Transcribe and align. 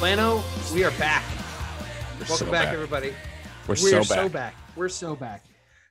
We 0.00 0.12
are 0.84 0.92
back. 0.92 1.24
We're 2.20 2.28
Welcome 2.28 2.36
so 2.36 2.50
back, 2.52 2.72
everybody. 2.72 3.08
We're, 3.66 3.74
We're 3.82 4.04
so 4.04 4.28
back. 4.28 4.54
We're 4.76 4.88
so 4.88 5.16
back. 5.16 5.44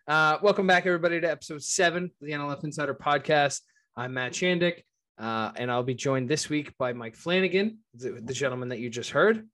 Uh, 0.08 0.38
welcome 0.42 0.66
back, 0.66 0.86
everybody, 0.86 1.20
to 1.20 1.30
episode 1.30 1.62
seven 1.62 2.06
of 2.06 2.12
the 2.22 2.32
NLF 2.32 2.64
Insider 2.64 2.94
Podcast. 2.94 3.60
I'm 3.98 4.14
Matt 4.14 4.32
Shandick, 4.32 4.84
uh, 5.20 5.52
and 5.58 5.70
I'll 5.70 5.84
be 5.84 5.94
joined 5.94 6.30
this 6.30 6.48
week 6.48 6.72
by 6.78 6.94
Mike 6.94 7.18
Flanagan, 7.18 7.80
the, 7.96 8.22
the 8.24 8.34
gentleman 8.34 8.70
that 8.70 8.80
you 8.80 8.90
just 8.90 9.10
heard. 9.10 9.46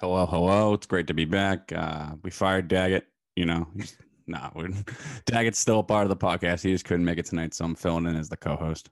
Hello, 0.00 0.24
hello. 0.24 0.72
It's 0.72 0.86
great 0.86 1.08
to 1.08 1.14
be 1.14 1.26
back. 1.26 1.70
Uh, 1.70 2.12
we 2.22 2.30
fired 2.30 2.68
Daggett. 2.68 3.04
You 3.36 3.44
know, 3.44 3.68
nah, 4.26 4.48
we're, 4.54 4.70
Daggett's 5.26 5.58
still 5.58 5.80
a 5.80 5.84
part 5.84 6.04
of 6.04 6.08
the 6.08 6.16
podcast. 6.16 6.62
He 6.62 6.72
just 6.72 6.86
couldn't 6.86 7.04
make 7.04 7.18
it 7.18 7.26
tonight, 7.26 7.52
so 7.52 7.66
I'm 7.66 7.74
filling 7.74 8.06
in 8.06 8.16
as 8.16 8.30
the 8.30 8.38
co-host. 8.38 8.88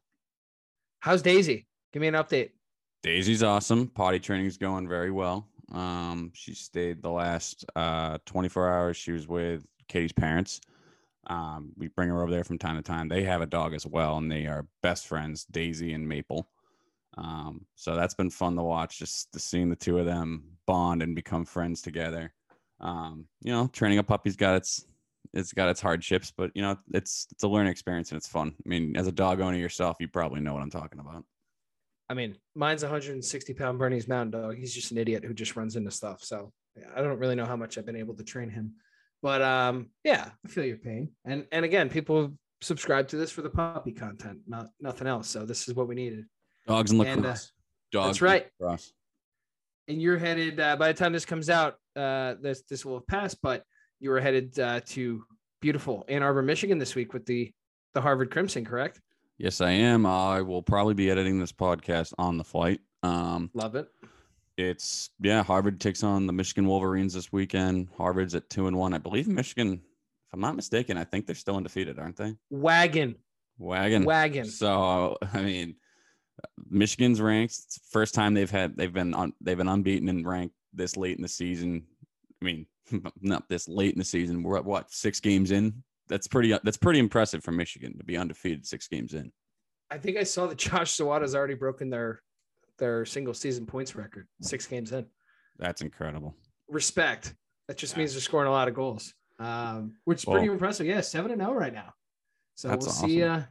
How's 1.01 1.23
Daisy? 1.23 1.67
Give 1.95 2.03
me 2.03 2.09
an 2.09 2.15
update. 2.15 2.51
Daisy's 3.03 3.43
awesome. 3.43 3.89
Potty 3.89 4.21
training's 4.21 4.57
going 4.57 4.89
very 4.89 5.11
well. 5.11 5.49
Um, 5.73 6.31
she 6.35 6.55
stayed 6.55 7.03
the 7.03 7.11
last 7.11 7.65
uh 7.75 8.19
24 8.27 8.73
hours. 8.73 8.97
She 8.97 9.13
was 9.13 9.27
with 9.27 9.67
Katie's 9.89 10.13
parents. 10.13 10.61
Um, 11.29 11.73
we 11.77 11.89
bring 11.89 12.09
her 12.09 12.23
over 12.23 12.31
there 12.31 12.45
from 12.45 12.59
time 12.59 12.77
to 12.77 12.83
time. 12.83 13.09
They 13.09 13.23
have 13.23 13.43
a 13.43 13.47
dog 13.47 13.75
as 13.75 13.87
well, 13.87 14.19
and 14.19 14.31
they 14.31 14.47
are 14.47 14.67
best 14.83 15.07
friends, 15.07 15.45
Daisy 15.45 15.93
and 15.93 16.09
Maple. 16.09 16.49
Um, 17.17 17.67
so 17.75 17.95
that's 17.95 18.15
been 18.15 18.31
fun 18.31 18.57
to 18.57 18.63
watch, 18.63 18.99
just 18.99 19.33
to 19.33 19.39
seeing 19.39 19.69
the 19.69 19.77
two 19.77 19.99
of 19.99 20.07
them 20.07 20.45
bond 20.67 21.03
and 21.03 21.15
become 21.15 21.45
friends 21.45 21.83
together. 21.83 22.33
Um, 22.81 23.27
you 23.43 23.53
know, 23.53 23.69
training 23.69 23.99
a 23.99 24.03
puppy's 24.03 24.37
got 24.37 24.57
its 24.57 24.85
it's 25.35 25.53
got 25.53 25.69
its 25.69 25.81
hardships, 25.81 26.33
but 26.37 26.51
you 26.55 26.63
know, 26.63 26.77
it's 26.93 27.27
it's 27.31 27.45
a 27.45 27.49
learning 27.49 27.71
experience 27.71 28.11
and 28.11 28.19
it's 28.19 28.29
fun. 28.29 28.55
I 28.65 28.69
mean, 28.69 28.97
as 28.97 29.07
a 29.07 29.13
dog 29.13 29.41
owner 29.41 29.57
yourself, 29.57 29.97
you 30.01 30.09
probably 30.09 30.41
know 30.41 30.55
what 30.55 30.63
I'm 30.63 30.71
talking 30.71 31.01
about. 31.01 31.25
I 32.13 32.15
mean, 32.15 32.37
mine's 32.55 32.83
160 32.83 33.55
pound 33.55 33.79
Bernese 33.79 34.07
Mountain 34.07 34.39
Dog. 34.39 34.59
He's 34.59 34.75
just 34.75 34.91
an 34.91 34.99
idiot 34.99 35.25
who 35.25 35.33
just 35.33 35.57
runs 35.57 35.77
into 35.77 35.91
stuff. 35.91 36.23
So 36.23 36.53
yeah, 36.77 36.89
I 36.95 37.01
don't 37.01 37.19
really 37.19 37.35
know 37.35 37.47
how 37.47 37.57
much 37.57 37.79
I've 37.79 37.87
been 37.87 37.97
able 37.97 38.13
to 38.17 38.23
train 38.23 38.51
him, 38.51 38.75
but 39.23 39.41
um, 39.41 39.89
yeah, 40.05 40.29
I 40.45 40.49
feel 40.49 40.67
your 40.67 40.77
pain. 40.77 41.09
And 41.25 41.47
and 41.53 41.65
again, 41.65 41.89
people 41.89 42.35
subscribe 42.61 43.09
to 43.09 43.17
this 43.17 43.31
for 43.31 43.41
the 43.41 43.49
puppy 43.49 43.93
content, 43.93 44.41
not 44.47 44.69
nothing 44.79 45.07
else. 45.07 45.27
So 45.27 45.47
this 45.47 45.69
is 45.69 45.75
what 45.75 45.89
we 45.89 45.95
needed. 45.95 46.27
Dogs 46.67 46.91
and 46.91 47.01
lacrosse. 47.01 47.17
And, 47.17 47.27
uh, 47.27 47.37
Dogs 47.93 48.07
that's 48.09 48.21
right. 48.23 48.43
and 48.43 48.51
lacrosse. 48.61 48.93
And 49.89 50.03
you're 50.03 50.19
headed 50.19 50.61
uh, 50.61 50.77
by 50.77 50.93
the 50.93 50.99
time 50.99 51.15
this 51.15 51.25
comes 51.25 51.49
out, 51.49 51.77
uh, 51.97 52.35
this 52.43 52.63
this 52.69 52.85
will 52.85 52.97
have 52.97 53.07
passed, 53.07 53.39
but 53.43 53.65
you 54.01 54.11
were 54.11 54.21
headed 54.21 54.59
uh, 54.61 54.81
to 54.89 55.25
beautiful 55.63 56.05
Ann 56.09 56.23
Arbor, 56.23 56.43
Michigan 56.43 56.77
this 56.77 56.95
week 56.95 57.15
with 57.15 57.25
the 57.25 57.55
the 57.95 58.03
Harvard 58.03 58.31
Crimson, 58.31 58.67
correct? 58.67 59.01
Yes, 59.43 59.61
I 59.61 59.73
am. 59.73 60.07
I 60.07 60.41
will 60.41 60.63
probably 60.63 60.95
be 60.95 61.11
editing 61.11 61.41
this 61.41 61.51
podcast 61.51 62.15
on 62.17 62.39
the 62.39 62.45
flight. 62.45 62.81
Um, 63.03 63.51
Love 63.55 63.75
it. 63.75 63.89
it's 64.57 65.11
yeah, 65.19 65.43
Harvard 65.43 65.81
takes 65.81 66.05
on 66.05 66.29
the 66.29 66.33
Michigan 66.33 66.65
Wolverines 66.65 67.13
this 67.13 67.33
weekend. 67.33 67.89
Harvard's 67.99 68.37
at 68.37 68.49
two 68.49 68.69
and 68.69 68.77
one. 68.77 68.95
I 68.95 68.99
believe 68.99 69.27
Michigan, 69.27 69.73
if 69.73 70.33
I'm 70.33 70.39
not 70.39 70.55
mistaken, 70.55 70.97
I 70.97 71.03
think 71.03 71.27
they're 71.27 71.35
still 71.35 71.57
undefeated, 71.57 71.99
aren't 71.99 72.19
they? 72.19 72.37
Wagon, 72.51 73.17
Wagon. 73.59 74.05
wagon. 74.05 74.45
So 74.45 75.19
I 75.35 75.43
mean, 75.43 75.75
Michigan's 76.71 77.21
ranked. 77.21 77.57
First 77.91 78.15
time 78.15 78.35
they've 78.35 78.49
had 78.49 78.77
they've 78.77 78.93
been 78.93 79.13
on 79.13 79.33
they've 79.41 79.59
been 79.59 79.67
unbeaten 79.67 80.09
and 80.09 80.25
ranked 80.25 80.55
this 80.73 80.97
late 80.97 81.17
in 81.17 81.23
the 81.23 81.29
season. 81.29 81.85
I 82.41 82.45
mean, 82.45 82.67
not 83.21 83.49
this 83.49 83.67
late 83.67 83.93
in 83.93 83.99
the 83.99 84.05
season. 84.05 84.45
We're 84.45 84.59
at 84.59 84.65
what 84.65 84.93
six 84.93 85.19
games 85.19 85.51
in. 85.51 85.83
That's 86.09 86.29
pretty. 86.29 86.57
That's 86.63 86.77
pretty 86.77 86.99
impressive 86.99 87.43
for 87.43 87.53
Michigan 87.53 87.97
to 87.97 88.05
be 88.05 88.17
undefeated 88.17 88.67
six 88.67 88.87
games 88.87 89.15
in. 89.15 89.33
I 89.93 89.99
think 89.99 90.17
I 90.17 90.23
saw 90.25 90.47
that 90.47 90.59
Josh 90.67 90.97
Zawada's 90.97 91.35
already 91.35 91.55
broken 91.55 91.91
their 91.91 92.23
their 92.79 93.05
single 93.05 93.35
season 93.35 93.67
points 93.67 93.95
record, 93.95 94.27
six 94.41 94.67
games 94.67 94.93
in. 94.93 95.07
That's 95.59 95.83
incredible. 95.83 96.35
Respect. 96.69 97.35
That 97.69 97.77
just 97.77 97.93
Yeah. 97.95 97.99
means 98.01 98.13
they're 98.13 98.21
scoring 98.23 98.49
a 98.49 98.51
lot 98.51 98.67
of 98.69 98.75
goals, 98.75 99.13
um, 99.39 99.97
which 100.05 100.19
is 100.21 100.25
pretty 100.25 100.47
impressive. 100.47 100.87
Yeah, 100.87 101.01
seven 101.03 101.31
and 101.31 101.41
zero 101.41 101.53
right 101.53 101.73
now. 101.73 101.93
So 102.55 102.71
we'll 102.71 102.81
see. 102.81 103.23
Uh, 103.23 103.43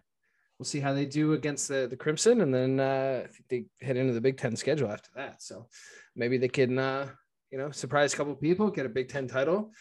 we'll 0.58 0.66
see 0.66 0.80
how 0.80 0.94
they 0.94 1.06
do 1.06 1.34
against 1.34 1.68
the 1.68 1.88
the 1.88 1.96
Crimson, 1.96 2.42
and 2.42 2.54
then 2.54 2.80
uh, 2.80 3.28
they 3.50 3.66
head 3.80 3.96
into 3.98 4.14
the 4.14 4.22
Big 4.22 4.38
Ten 4.38 4.56
schedule 4.56 4.92
after 4.92 5.10
that. 5.16 5.42
So 5.42 5.70
maybe 6.16 6.38
they 6.38 6.50
can, 6.50 6.78
uh, 6.80 7.10
you 7.52 7.58
know, 7.58 7.72
surprise 7.72 8.14
a 8.14 8.18
couple 8.18 8.36
people, 8.36 8.72
get 8.72 8.86
a 8.86 8.90
Big 8.90 9.08
Ten 9.10 9.28
title. 9.28 9.72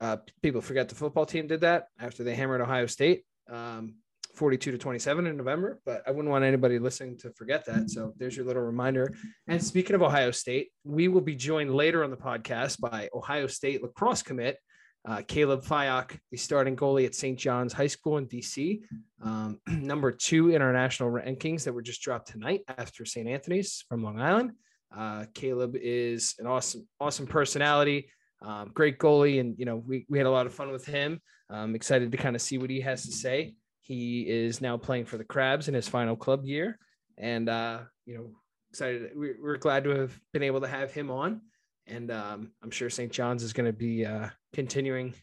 Uh, 0.00 0.18
people 0.42 0.60
forget 0.60 0.88
the 0.88 0.94
football 0.94 1.26
team 1.26 1.46
did 1.46 1.60
that 1.62 1.86
after 1.98 2.24
they 2.24 2.34
hammered 2.34 2.60
Ohio 2.60 2.86
State. 2.86 3.24
Um, 3.48 3.96
42 4.38 4.72
to 4.72 4.78
27 4.78 5.26
in 5.26 5.36
November, 5.36 5.80
but 5.84 6.02
I 6.06 6.10
wouldn't 6.10 6.30
want 6.30 6.44
anybody 6.44 6.78
listening 6.78 7.18
to 7.18 7.32
forget 7.32 7.64
that. 7.66 7.90
So 7.90 8.14
there's 8.16 8.36
your 8.36 8.46
little 8.46 8.62
reminder. 8.62 9.12
And 9.48 9.62
speaking 9.62 9.94
of 9.94 10.02
Ohio 10.02 10.30
State, 10.30 10.70
we 10.84 11.08
will 11.08 11.20
be 11.20 11.34
joined 11.34 11.74
later 11.74 12.04
on 12.04 12.10
the 12.10 12.16
podcast 12.16 12.80
by 12.80 13.08
Ohio 13.14 13.48
State 13.48 13.82
lacrosse 13.82 14.22
commit 14.22 14.58
uh, 15.06 15.22
Caleb 15.26 15.64
Fyock, 15.64 16.18
the 16.30 16.36
starting 16.36 16.76
goalie 16.76 17.06
at 17.06 17.14
St. 17.14 17.38
John's 17.38 17.72
High 17.72 17.86
School 17.86 18.18
in 18.18 18.26
DC, 18.26 18.82
um, 19.22 19.58
number 19.66 20.12
two 20.12 20.50
in 20.50 20.62
our 20.62 20.72
national 20.72 21.10
rankings 21.10 21.64
that 21.64 21.72
were 21.72 21.82
just 21.82 22.02
dropped 22.02 22.28
tonight 22.28 22.60
after 22.76 23.04
St. 23.04 23.28
Anthony's 23.28 23.84
from 23.88 24.02
Long 24.02 24.20
Island. 24.20 24.52
Uh, 24.94 25.24
Caleb 25.34 25.76
is 25.76 26.34
an 26.38 26.46
awesome, 26.46 26.86
awesome 27.00 27.26
personality, 27.26 28.10
um, 28.42 28.70
great 28.74 28.98
goalie, 28.98 29.40
and 29.40 29.58
you 29.58 29.64
know 29.64 29.76
we 29.76 30.06
we 30.08 30.18
had 30.18 30.26
a 30.26 30.30
lot 30.30 30.46
of 30.46 30.54
fun 30.54 30.70
with 30.70 30.86
him. 30.86 31.20
I'm 31.50 31.74
excited 31.74 32.12
to 32.12 32.18
kind 32.18 32.36
of 32.36 32.42
see 32.42 32.58
what 32.58 32.70
he 32.70 32.80
has 32.82 33.04
to 33.04 33.12
say. 33.12 33.54
He 33.88 34.28
is 34.28 34.60
now 34.60 34.76
playing 34.76 35.06
for 35.06 35.16
the 35.16 35.24
Crabs 35.24 35.66
in 35.66 35.72
his 35.72 35.88
final 35.88 36.14
club 36.14 36.44
year, 36.44 36.78
and 37.16 37.48
uh, 37.48 37.80
you 38.04 38.18
know 38.18 38.30
excited. 38.70 39.12
We're, 39.14 39.56
glad 39.56 39.84
to 39.84 39.90
have 39.90 40.20
been 40.34 40.42
able 40.42 40.60
to 40.60 40.68
have 40.68 40.92
him 40.92 41.10
on, 41.10 41.40
and 41.86 42.10
um, 42.10 42.52
I'm 42.62 42.70
sure 42.70 42.90
St. 42.90 43.10
John's 43.10 43.42
is 43.42 43.54
going 43.54 43.64
to 43.64 43.72
be 43.72 44.04
uh, 44.04 44.28
continuing 44.52 45.14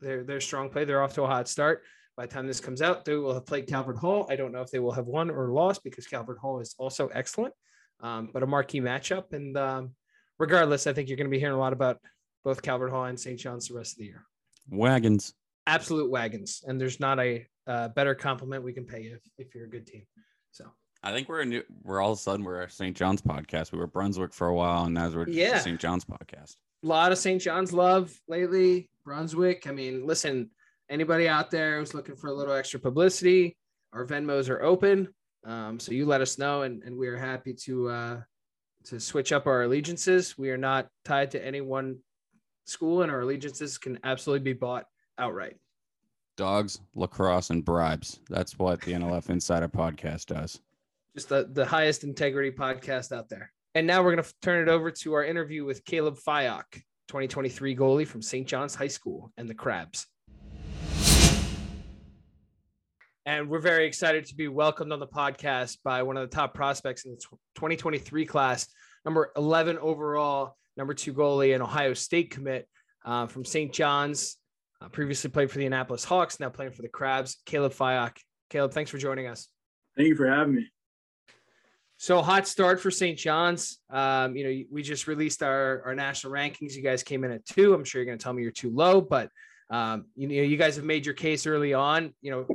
their 0.00 0.24
their 0.24 0.40
strong 0.40 0.70
play. 0.70 0.86
They're 0.86 1.02
off 1.02 1.12
to 1.16 1.24
a 1.24 1.26
hot 1.26 1.46
start. 1.46 1.82
By 2.16 2.24
the 2.24 2.32
time 2.32 2.46
this 2.46 2.58
comes 2.58 2.80
out, 2.80 3.04
they 3.04 3.16
will 3.16 3.34
have 3.34 3.44
played 3.44 3.66
Calvert 3.66 3.98
Hall. 3.98 4.26
I 4.30 4.36
don't 4.36 4.50
know 4.50 4.62
if 4.62 4.70
they 4.70 4.78
will 4.78 4.92
have 4.92 5.06
won 5.06 5.28
or 5.28 5.52
lost 5.52 5.84
because 5.84 6.06
Calvert 6.06 6.38
Hall 6.38 6.60
is 6.60 6.74
also 6.78 7.08
excellent, 7.08 7.52
um, 8.00 8.30
but 8.32 8.42
a 8.42 8.46
marquee 8.46 8.80
matchup. 8.80 9.34
And 9.34 9.54
um, 9.58 9.94
regardless, 10.38 10.86
I 10.86 10.94
think 10.94 11.10
you're 11.10 11.18
going 11.18 11.28
to 11.28 11.30
be 11.30 11.38
hearing 11.38 11.54
a 11.54 11.58
lot 11.58 11.74
about 11.74 11.98
both 12.44 12.62
Calvert 12.62 12.90
Hall 12.90 13.04
and 13.04 13.20
St. 13.20 13.38
John's 13.38 13.68
the 13.68 13.74
rest 13.74 13.92
of 13.92 13.98
the 13.98 14.06
year. 14.06 14.24
Wagons. 14.70 15.34
Absolute 15.66 16.10
wagons, 16.10 16.62
and 16.66 16.80
there's 16.80 17.00
not 17.00 17.18
a 17.18 17.46
uh, 17.66 17.88
better 17.88 18.14
compliment 18.14 18.62
we 18.62 18.72
can 18.72 18.84
pay 18.84 19.02
you 19.02 19.14
if, 19.16 19.46
if 19.48 19.54
you're 19.54 19.64
a 19.64 19.70
good 19.70 19.86
team. 19.86 20.04
So 20.52 20.64
I 21.02 21.12
think 21.12 21.28
we're 21.28 21.40
a 21.40 21.44
new. 21.46 21.62
We're 21.82 22.00
all 22.00 22.12
of 22.12 22.18
a 22.18 22.20
sudden 22.22 22.44
we're 22.44 22.62
a 22.62 22.70
St. 22.70 22.96
John's 22.96 23.20
podcast. 23.22 23.72
We 23.72 23.78
were 23.78 23.86
Brunswick 23.86 24.32
for 24.32 24.46
a 24.48 24.54
while, 24.54 24.84
and 24.84 24.94
now 24.94 25.08
we're 25.10 25.28
Yeah. 25.28 25.58
St. 25.58 25.80
John's 25.80 26.04
podcast. 26.04 26.56
a 26.84 26.86
lot 26.86 27.10
of 27.12 27.18
St. 27.18 27.42
John's 27.42 27.72
love 27.72 28.16
lately. 28.28 28.88
Brunswick. 29.04 29.66
I 29.66 29.72
mean, 29.72 30.06
listen, 30.06 30.50
anybody 30.88 31.28
out 31.28 31.50
there 31.50 31.78
who's 31.78 31.94
looking 31.94 32.16
for 32.16 32.28
a 32.28 32.32
little 32.34 32.54
extra 32.54 32.78
publicity, 32.80 33.56
our 33.92 34.06
Venmos 34.06 34.48
are 34.48 34.62
open. 34.62 35.08
Um, 35.44 35.78
so 35.80 35.92
you 35.92 36.06
let 36.06 36.20
us 36.20 36.38
know, 36.38 36.62
and, 36.62 36.82
and 36.84 36.96
we 36.96 37.06
are 37.08 37.16
happy 37.16 37.54
to 37.64 37.88
uh, 37.88 38.20
to 38.84 39.00
switch 39.00 39.32
up 39.32 39.46
our 39.46 39.62
allegiances. 39.62 40.38
We 40.38 40.50
are 40.50 40.56
not 40.58 40.86
tied 41.04 41.32
to 41.32 41.44
any 41.44 41.60
one 41.60 41.98
school, 42.66 43.02
and 43.02 43.10
our 43.10 43.20
allegiances 43.22 43.78
can 43.78 43.98
absolutely 44.04 44.44
be 44.44 44.58
bought 44.58 44.86
outright. 45.18 45.56
Dogs, 46.36 46.80
lacrosse, 46.94 47.50
and 47.50 47.64
bribes. 47.64 48.20
That's 48.28 48.58
what 48.58 48.82
the 48.82 48.92
NLF 48.92 49.30
Insider 49.30 49.68
podcast 49.68 50.26
does. 50.26 50.60
Just 51.14 51.30
the, 51.30 51.48
the 51.50 51.64
highest 51.64 52.04
integrity 52.04 52.50
podcast 52.50 53.10
out 53.10 53.28
there. 53.30 53.52
And 53.74 53.86
now 53.86 54.02
we're 54.02 54.12
going 54.14 54.24
to 54.24 54.34
turn 54.42 54.62
it 54.62 54.70
over 54.70 54.90
to 54.90 55.14
our 55.14 55.24
interview 55.24 55.64
with 55.64 55.84
Caleb 55.84 56.18
Fyock, 56.18 56.74
2023 57.08 57.74
goalie 57.74 58.06
from 58.06 58.20
St. 58.20 58.46
John's 58.46 58.74
High 58.74 58.88
School 58.88 59.32
and 59.38 59.48
the 59.48 59.54
Crabs. 59.54 60.06
And 63.24 63.48
we're 63.48 63.58
very 63.58 63.86
excited 63.86 64.26
to 64.26 64.36
be 64.36 64.48
welcomed 64.48 64.92
on 64.92 65.00
the 65.00 65.06
podcast 65.06 65.78
by 65.82 66.02
one 66.02 66.16
of 66.16 66.28
the 66.28 66.34
top 66.36 66.54
prospects 66.54 67.06
in 67.06 67.12
the 67.12 67.16
2023 67.56 68.24
class, 68.24 68.68
number 69.04 69.32
11 69.36 69.78
overall, 69.78 70.56
number 70.76 70.94
two 70.94 71.12
goalie, 71.12 71.54
and 71.54 71.62
Ohio 71.62 71.92
State 71.94 72.30
commit 72.30 72.68
uh, 73.04 73.26
from 73.26 73.44
St. 73.44 73.72
John's. 73.72 74.36
Uh, 74.80 74.88
previously 74.88 75.30
played 75.30 75.50
for 75.50 75.58
the 75.58 75.66
Annapolis 75.66 76.04
Hawks, 76.04 76.38
now 76.38 76.50
playing 76.50 76.72
for 76.72 76.82
the 76.82 76.88
Crabs. 76.88 77.38
Caleb 77.46 77.72
Fyock. 77.72 78.16
Caleb, 78.50 78.72
thanks 78.72 78.90
for 78.90 78.98
joining 78.98 79.26
us. 79.26 79.48
Thank 79.96 80.08
you 80.08 80.16
for 80.16 80.28
having 80.28 80.56
me. 80.56 80.66
So 81.98 82.20
hot 82.20 82.46
start 82.46 82.80
for 82.80 82.90
St. 82.90 83.16
John's. 83.16 83.78
Um, 83.88 84.36
you 84.36 84.44
know, 84.44 84.64
we 84.70 84.82
just 84.82 85.06
released 85.06 85.42
our, 85.42 85.82
our 85.86 85.94
national 85.94 86.32
rankings. 86.32 86.74
You 86.74 86.82
guys 86.82 87.02
came 87.02 87.24
in 87.24 87.30
at 87.30 87.46
two. 87.46 87.72
I'm 87.72 87.84
sure 87.84 88.00
you're 88.00 88.06
going 88.06 88.18
to 88.18 88.22
tell 88.22 88.34
me 88.34 88.42
you're 88.42 88.52
too 88.52 88.70
low, 88.70 89.00
but 89.00 89.30
um, 89.70 90.04
you 90.14 90.28
know, 90.28 90.34
you 90.34 90.58
guys 90.58 90.76
have 90.76 90.84
made 90.84 91.06
your 91.06 91.14
case 91.14 91.46
early 91.46 91.72
on. 91.72 92.14
You 92.20 92.30
know, 92.30 92.46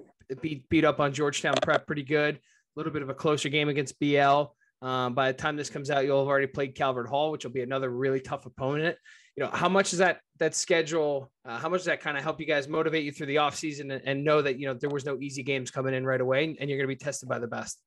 beat 0.42 0.70
beat 0.70 0.86
up 0.86 1.00
on 1.00 1.12
Georgetown 1.12 1.56
Prep 1.62 1.88
pretty 1.88 2.04
good. 2.04 2.36
A 2.36 2.40
little 2.76 2.94
bit 2.94 3.02
of 3.02 3.10
a 3.10 3.14
closer 3.16 3.50
game 3.50 3.68
against 3.68 4.00
BL. 4.00 4.44
Um, 4.82 5.14
by 5.14 5.32
the 5.32 5.38
time 5.38 5.58
this 5.58 5.70
comes 5.70 5.90
out, 5.90 6.06
you'll 6.06 6.20
have 6.20 6.28
already 6.28 6.48
played 6.48 6.76
Calvert 6.76 7.08
Hall, 7.08 7.32
which 7.32 7.44
will 7.44 7.52
be 7.52 7.62
another 7.62 7.90
really 7.90 8.20
tough 8.20 8.46
opponent. 8.46 8.96
You 9.36 9.46
know, 9.46 9.50
how 9.52 9.70
much 9.70 9.92
does 9.92 10.00
that 10.00 10.20
that 10.40 10.56
schedule? 10.56 11.32
Uh, 11.46 11.58
how 11.58 11.70
much 11.70 11.80
does 11.80 11.86
that 11.86 12.02
kind 12.02 12.18
of 12.18 12.24
help 12.24 12.40
you 12.40 12.46
guys 12.46 12.68
motivate 12.68 13.06
you 13.06 13.12
through 13.12 13.28
the 13.28 13.38
offseason 13.38 13.94
and, 13.94 14.02
and 14.06 14.24
know 14.24 14.42
that 14.42 14.60
you 14.60 14.68
know 14.68 14.74
there 14.74 14.90
was 14.90 15.06
no 15.06 15.18
easy 15.20 15.42
games 15.42 15.72
coming 15.72 15.94
in 15.94 16.06
right 16.06 16.20
away, 16.20 16.56
and 16.60 16.70
you're 16.70 16.78
going 16.78 16.90
to 16.90 16.96
be 16.96 16.96
tested 16.96 17.30
by 17.30 17.40
the 17.40 17.48
best. 17.48 17.80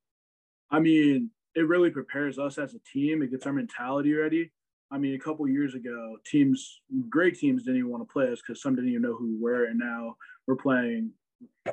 I 0.70 0.80
mean, 0.80 1.30
it 1.54 1.68
really 1.68 1.90
prepares 1.90 2.38
us 2.38 2.58
as 2.58 2.74
a 2.74 2.78
team. 2.92 3.22
It 3.22 3.30
gets 3.30 3.46
our 3.46 3.52
mentality 3.52 4.14
ready. 4.14 4.50
I 4.90 4.98
mean, 4.98 5.14
a 5.14 5.18
couple 5.18 5.46
years 5.48 5.74
ago, 5.74 6.16
teams, 6.24 6.80
great 7.08 7.38
teams, 7.38 7.64
didn't 7.64 7.78
even 7.78 7.90
want 7.90 8.08
to 8.08 8.12
play 8.12 8.30
us 8.30 8.40
because 8.40 8.62
some 8.62 8.74
didn't 8.74 8.90
even 8.90 9.02
know 9.02 9.14
who 9.14 9.26
we 9.26 9.38
were, 9.38 9.66
and 9.66 9.78
now 9.78 10.16
we're 10.46 10.56
playing. 10.56 11.10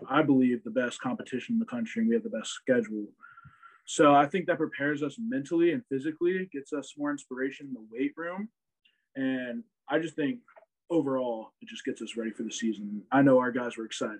I 0.09 0.21
believe 0.21 0.63
the 0.63 0.71
best 0.71 0.99
competition 0.99 1.55
in 1.55 1.59
the 1.59 1.65
country, 1.65 2.01
and 2.01 2.09
we 2.09 2.15
have 2.15 2.23
the 2.23 2.29
best 2.29 2.51
schedule. 2.51 3.05
So 3.85 4.13
I 4.13 4.25
think 4.25 4.45
that 4.45 4.57
prepares 4.57 5.03
us 5.03 5.17
mentally 5.19 5.71
and 5.71 5.83
physically, 5.87 6.49
gets 6.51 6.73
us 6.73 6.93
more 6.97 7.11
inspiration 7.11 7.67
in 7.67 7.73
the 7.73 7.85
weight 7.91 8.13
room, 8.15 8.49
and 9.15 9.63
I 9.89 9.99
just 9.99 10.15
think 10.15 10.39
overall 10.89 11.53
it 11.61 11.67
just 11.67 11.85
gets 11.85 12.01
us 12.01 12.15
ready 12.15 12.31
for 12.31 12.43
the 12.43 12.51
season. 12.51 13.01
I 13.11 13.21
know 13.21 13.39
our 13.39 13.51
guys 13.51 13.77
were 13.77 13.85
excited. 13.85 14.19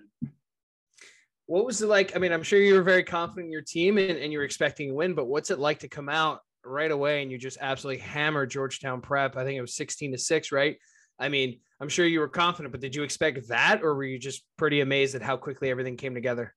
What 1.46 1.66
was 1.66 1.82
it 1.82 1.86
like? 1.86 2.16
I 2.16 2.18
mean, 2.18 2.32
I'm 2.32 2.42
sure 2.42 2.58
you 2.58 2.74
were 2.74 2.82
very 2.82 3.04
confident 3.04 3.46
in 3.46 3.52
your 3.52 3.62
team 3.62 3.98
and, 3.98 4.18
and 4.18 4.32
you 4.32 4.38
were 4.38 4.44
expecting 4.44 4.90
a 4.90 4.94
win, 4.94 5.14
but 5.14 5.26
what's 5.26 5.50
it 5.50 5.58
like 5.58 5.80
to 5.80 5.88
come 5.88 6.08
out 6.08 6.40
right 6.64 6.90
away 6.90 7.22
and 7.22 7.30
you 7.30 7.38
just 7.38 7.58
absolutely 7.60 8.00
hammer 8.02 8.46
Georgetown 8.46 9.00
Prep? 9.00 9.36
I 9.36 9.44
think 9.44 9.58
it 9.58 9.60
was 9.60 9.76
16 9.76 10.12
to 10.12 10.18
6, 10.18 10.52
right? 10.52 10.76
I 11.18 11.28
mean, 11.28 11.60
I'm 11.80 11.88
sure 11.88 12.06
you 12.06 12.20
were 12.20 12.28
confident, 12.28 12.72
but 12.72 12.80
did 12.80 12.94
you 12.94 13.02
expect 13.02 13.48
that 13.48 13.82
or 13.82 13.94
were 13.94 14.04
you 14.04 14.18
just 14.18 14.44
pretty 14.56 14.80
amazed 14.80 15.14
at 15.14 15.22
how 15.22 15.36
quickly 15.36 15.68
everything 15.68 15.96
came 15.96 16.14
together? 16.14 16.54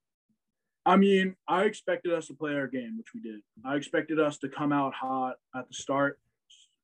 I 0.85 0.97
mean, 0.97 1.35
I 1.47 1.63
expected 1.63 2.13
us 2.13 2.27
to 2.27 2.35
play 2.35 2.53
our 2.53 2.67
game, 2.67 2.95
which 2.97 3.07
we 3.13 3.21
did. 3.21 3.41
I 3.65 3.75
expected 3.75 4.19
us 4.19 4.37
to 4.39 4.49
come 4.49 4.71
out 4.71 4.93
hot 4.93 5.35
at 5.55 5.67
the 5.67 5.73
start, 5.73 6.19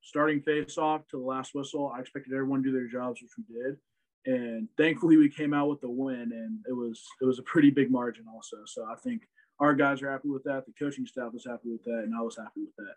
starting 0.01 0.41
face 0.41 0.77
off 0.77 1.07
to 1.07 1.17
the 1.17 1.23
last 1.23 1.53
whistle. 1.53 1.91
I 1.95 1.99
expected 1.99 2.33
everyone 2.33 2.63
to 2.63 2.69
do 2.69 2.73
their 2.73 2.87
jobs, 2.87 3.21
which 3.21 3.31
we 3.37 3.55
did. 3.55 3.77
And 4.25 4.67
thankfully 4.77 5.17
we 5.17 5.29
came 5.29 5.53
out 5.53 5.69
with 5.69 5.81
the 5.81 5.89
win 5.89 6.31
and 6.33 6.59
it 6.67 6.73
was 6.73 7.03
it 7.21 7.25
was 7.25 7.39
a 7.39 7.43
pretty 7.43 7.71
big 7.71 7.89
margin 7.89 8.25
also. 8.31 8.57
So 8.65 8.85
I 8.85 8.95
think 8.95 9.23
our 9.59 9.73
guys 9.73 10.01
are 10.01 10.11
happy 10.11 10.29
with 10.29 10.43
that. 10.43 10.65
The 10.65 10.73
coaching 10.73 11.07
staff 11.07 11.33
was 11.33 11.45
happy 11.45 11.71
with 11.71 11.83
that, 11.85 12.03
and 12.03 12.13
I 12.15 12.21
was 12.21 12.37
happy 12.37 12.61
with 12.61 12.75
that 12.77 12.95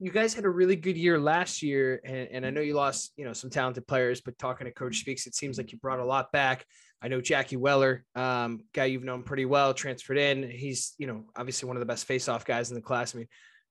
you 0.00 0.12
guys 0.12 0.32
had 0.32 0.44
a 0.44 0.50
really 0.50 0.76
good 0.76 0.96
year 0.96 1.18
last 1.18 1.60
year, 1.60 2.00
and, 2.04 2.28
and 2.30 2.46
I 2.46 2.50
know 2.50 2.60
you 2.60 2.74
lost, 2.74 3.12
you 3.16 3.24
know, 3.24 3.32
some 3.32 3.50
talented 3.50 3.86
players, 3.86 4.20
but 4.20 4.38
talking 4.38 4.66
to 4.66 4.70
Coach 4.72 4.98
Speaks, 4.98 5.26
it 5.26 5.34
seems 5.34 5.58
like 5.58 5.72
you 5.72 5.78
brought 5.78 5.98
a 5.98 6.04
lot 6.04 6.30
back. 6.30 6.64
I 7.02 7.08
know 7.08 7.20
Jackie 7.20 7.56
Weller, 7.56 8.04
um, 8.14 8.60
guy 8.72 8.84
you've 8.86 9.02
known 9.02 9.24
pretty 9.24 9.44
well, 9.44 9.74
transferred 9.74 10.18
in. 10.18 10.48
He's, 10.48 10.94
you 10.98 11.08
know, 11.08 11.24
obviously 11.36 11.66
one 11.66 11.76
of 11.76 11.80
the 11.80 11.86
best 11.86 12.06
face-off 12.06 12.44
guys 12.44 12.70
in 12.70 12.76
the 12.76 12.80
class. 12.80 13.14
I 13.14 13.18
mean, 13.18 13.28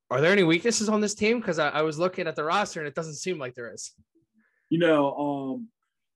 are 0.09 0.21
there 0.21 0.31
any 0.31 0.43
weaknesses 0.43 0.89
on 0.89 1.01
this 1.01 1.15
team? 1.15 1.39
Because 1.39 1.59
I, 1.59 1.69
I 1.69 1.81
was 1.81 1.99
looking 1.99 2.27
at 2.27 2.35
the 2.35 2.43
roster 2.43 2.79
and 2.79 2.87
it 2.87 2.95
doesn't 2.95 3.15
seem 3.15 3.37
like 3.37 3.55
there 3.55 3.73
is. 3.73 3.93
You 4.69 4.79
know, 4.79 5.13
um, 5.15 5.67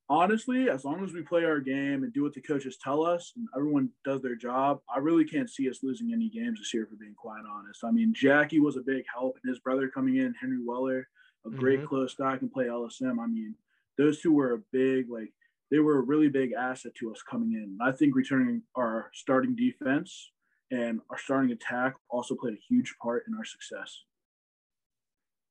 honestly, 0.10 0.70
as 0.70 0.84
long 0.84 1.04
as 1.04 1.14
we 1.14 1.22
play 1.22 1.46
our 1.46 1.60
game 1.60 2.04
and 2.04 2.14
do 2.14 2.24
what 2.24 2.34
the 2.34 2.42
coaches 2.42 2.78
tell 2.84 3.06
us 3.06 3.32
and 3.36 3.48
everyone 3.56 3.90
does 4.04 4.22
their 4.22 4.36
job, 4.36 4.80
I 4.94 5.00
really 5.00 5.26
can't 5.26 5.50
see 5.50 5.70
us 5.70 5.80
losing 5.84 6.12
any 6.14 6.30
games 6.30 6.60
this 6.60 6.74
year, 6.74 6.86
for 6.86 6.96
being 6.96 7.16
quite 7.16 7.44
honest. 7.50 7.84
I 7.84 7.92
mean, 7.92 8.14
Jackie 8.14 8.60
was 8.60 8.76
a 8.76 8.82
big 8.82 9.04
help, 9.14 9.38
and 9.42 9.50
his 9.50 9.60
brother 9.60 9.88
coming 9.88 10.18
in, 10.18 10.34
Henry 10.40 10.60
Weller, 10.64 11.08
a 11.46 11.50
great 11.50 11.80
mm-hmm. 11.80 11.88
close 11.88 12.14
guy, 12.14 12.38
can 12.38 12.50
play 12.50 12.66
LSM. 12.66 13.20
I 13.20 13.28
mean, 13.28 13.56
those 13.98 14.22
two 14.22 14.34
were 14.34 14.54
a 14.54 14.62
big, 14.72 15.10
like, 15.10 15.32
they 15.70 15.80
were 15.80 16.00
a 16.00 16.04
really 16.04 16.28
big 16.28 16.52
asset 16.52 16.94
to 16.96 17.12
us 17.12 17.22
coming 17.22 17.54
in. 17.54 17.78
I 17.82 17.94
think 17.94 18.14
returning 18.14 18.62
our 18.76 19.10
starting 19.14 19.56
defense 19.56 20.32
and 20.72 21.00
our 21.10 21.18
starting 21.18 21.52
attack 21.52 21.94
also 22.10 22.36
played 22.36 22.54
a 22.54 22.62
huge 22.68 22.96
part 23.02 23.26
in 23.28 23.36
our 23.36 23.46
success. 23.46 24.04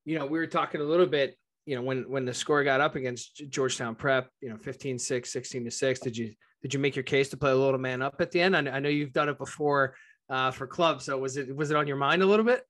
You 0.04 0.18
know, 0.18 0.26
we 0.26 0.38
were 0.38 0.46
talking 0.46 0.80
a 0.80 0.84
little 0.84 1.06
bit 1.06 1.36
you 1.66 1.76
know, 1.76 1.82
when 1.82 2.08
when 2.10 2.24
the 2.24 2.34
score 2.34 2.64
got 2.64 2.80
up 2.80 2.96
against 2.96 3.42
Georgetown 3.48 3.94
Prep, 3.94 4.28
you 4.40 4.48
know, 4.48 4.56
15 4.56 4.98
6, 4.98 5.32
16 5.32 5.64
to 5.64 5.70
6, 5.70 6.00
did 6.00 6.16
you 6.16 6.34
did 6.62 6.74
you 6.74 6.80
make 6.80 6.96
your 6.96 7.02
case 7.02 7.28
to 7.30 7.36
play 7.36 7.52
a 7.52 7.56
little 7.56 7.78
man 7.78 8.02
up 8.02 8.16
at 8.20 8.30
the 8.30 8.40
end? 8.40 8.56
I, 8.56 8.60
I 8.60 8.80
know 8.80 8.88
you've 8.88 9.12
done 9.12 9.28
it 9.28 9.38
before 9.38 9.94
uh, 10.28 10.50
for 10.50 10.66
club. 10.66 11.00
So 11.00 11.18
was 11.18 11.36
it 11.36 11.54
was 11.54 11.70
it 11.70 11.76
on 11.76 11.86
your 11.86 11.96
mind 11.96 12.22
a 12.22 12.26
little 12.26 12.44
bit? 12.44 12.64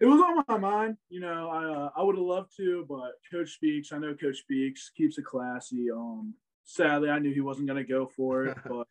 It 0.00 0.06
was 0.06 0.20
on 0.20 0.42
my 0.48 0.58
mind. 0.58 0.96
You 1.10 1.20
know, 1.20 1.48
I 1.48 1.64
uh, 1.64 1.90
I 1.96 2.02
would 2.02 2.16
have 2.16 2.24
loved 2.24 2.56
to, 2.56 2.86
but 2.88 3.12
Coach 3.30 3.50
Speaks. 3.50 3.92
I 3.92 3.98
know 3.98 4.14
Coach 4.14 4.38
Speaks 4.38 4.90
keeps 4.96 5.18
it 5.18 5.24
classy. 5.24 5.90
Um, 5.90 6.34
sadly, 6.64 7.10
I 7.10 7.18
knew 7.18 7.34
he 7.34 7.40
wasn't 7.40 7.68
going 7.68 7.84
to 7.84 7.88
go 7.88 8.06
for 8.06 8.46
it, 8.46 8.56
but 8.68 8.86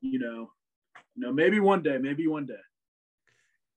you 0.00 0.18
know, 0.18 0.50
you 1.16 1.22
know, 1.22 1.32
maybe 1.32 1.60
one 1.60 1.82
day, 1.82 1.98
maybe 1.98 2.26
one 2.26 2.46
day 2.46 2.54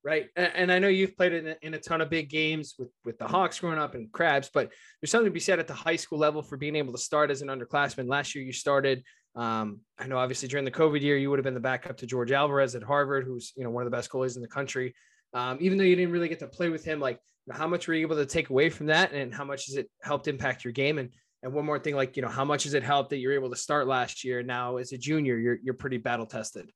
right? 0.03 0.27
And, 0.35 0.71
I 0.71 0.79
know 0.79 0.87
you've 0.87 1.15
played 1.17 1.33
in 1.33 1.47
a, 1.47 1.55
in 1.61 1.73
a 1.73 1.79
ton 1.79 2.01
of 2.01 2.09
big 2.09 2.29
games 2.29 2.75
with 2.77 2.89
with 3.03 3.17
the 3.17 3.27
Hawks 3.27 3.59
growing 3.59 3.79
up 3.79 3.95
and 3.95 4.11
Crabs, 4.11 4.49
but 4.53 4.71
there's 5.01 5.11
something 5.11 5.25
to 5.25 5.31
be 5.31 5.39
said 5.39 5.59
at 5.59 5.67
the 5.67 5.73
high 5.73 5.95
school 5.95 6.19
level 6.19 6.41
for 6.41 6.57
being 6.57 6.75
able 6.75 6.93
to 6.93 6.97
start 6.97 7.31
as 7.31 7.41
an 7.41 7.49
underclassman. 7.49 8.07
Last 8.07 8.35
year 8.35 8.43
you 8.43 8.53
started. 8.53 9.03
Um, 9.35 9.81
I 9.97 10.07
know 10.07 10.17
obviously 10.17 10.47
during 10.47 10.65
the 10.65 10.71
COVID 10.71 11.01
year 11.01 11.17
you 11.17 11.29
would 11.29 11.39
have 11.39 11.43
been 11.43 11.53
the 11.53 11.59
backup 11.59 11.97
to 11.97 12.07
George 12.07 12.31
Alvarez 12.31 12.75
at 12.75 12.83
Harvard, 12.83 13.25
who's 13.25 13.53
you 13.55 13.63
know 13.63 13.69
one 13.69 13.83
of 13.85 13.91
the 13.91 13.95
best 13.95 14.09
goalies 14.09 14.35
in 14.35 14.41
the 14.41 14.47
country. 14.47 14.93
Um, 15.33 15.57
even 15.61 15.77
though 15.77 15.83
you 15.83 15.95
didn't 15.95 16.11
really 16.11 16.29
get 16.29 16.39
to 16.39 16.47
play 16.47 16.69
with 16.69 16.83
him, 16.83 16.99
like 16.99 17.19
how 17.51 17.67
much 17.67 17.87
were 17.87 17.93
you 17.93 18.01
able 18.01 18.15
to 18.15 18.25
take 18.25 18.49
away 18.49 18.69
from 18.69 18.87
that, 18.87 19.11
and 19.13 19.33
how 19.33 19.43
much 19.43 19.67
has 19.67 19.75
it 19.75 19.89
helped 20.01 20.27
impact 20.27 20.63
your 20.63 20.73
game? 20.73 20.97
And 20.97 21.09
and 21.43 21.53
one 21.53 21.65
more 21.65 21.79
thing, 21.79 21.95
like 21.95 22.15
you 22.15 22.21
know, 22.21 22.29
how 22.29 22.45
much 22.45 22.63
has 22.63 22.73
it 22.73 22.83
helped 22.83 23.11
that 23.11 23.17
you're 23.17 23.33
able 23.33 23.49
to 23.49 23.55
start 23.55 23.87
last 23.87 24.23
year? 24.23 24.43
Now 24.43 24.77
as 24.77 24.91
a 24.91 24.97
junior, 24.97 25.37
you're 25.37 25.57
you're 25.61 25.73
pretty 25.73 25.97
battle 25.97 26.25
tested. 26.25 26.71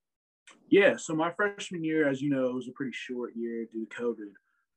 Yeah, 0.69 0.97
so 0.97 1.13
my 1.13 1.31
freshman 1.31 1.83
year, 1.83 2.07
as 2.09 2.21
you 2.21 2.29
know, 2.29 2.51
was 2.51 2.67
a 2.67 2.71
pretty 2.71 2.93
short 2.93 3.33
year 3.35 3.65
due 3.71 3.85
to 3.85 3.95
COVID. 3.95 4.31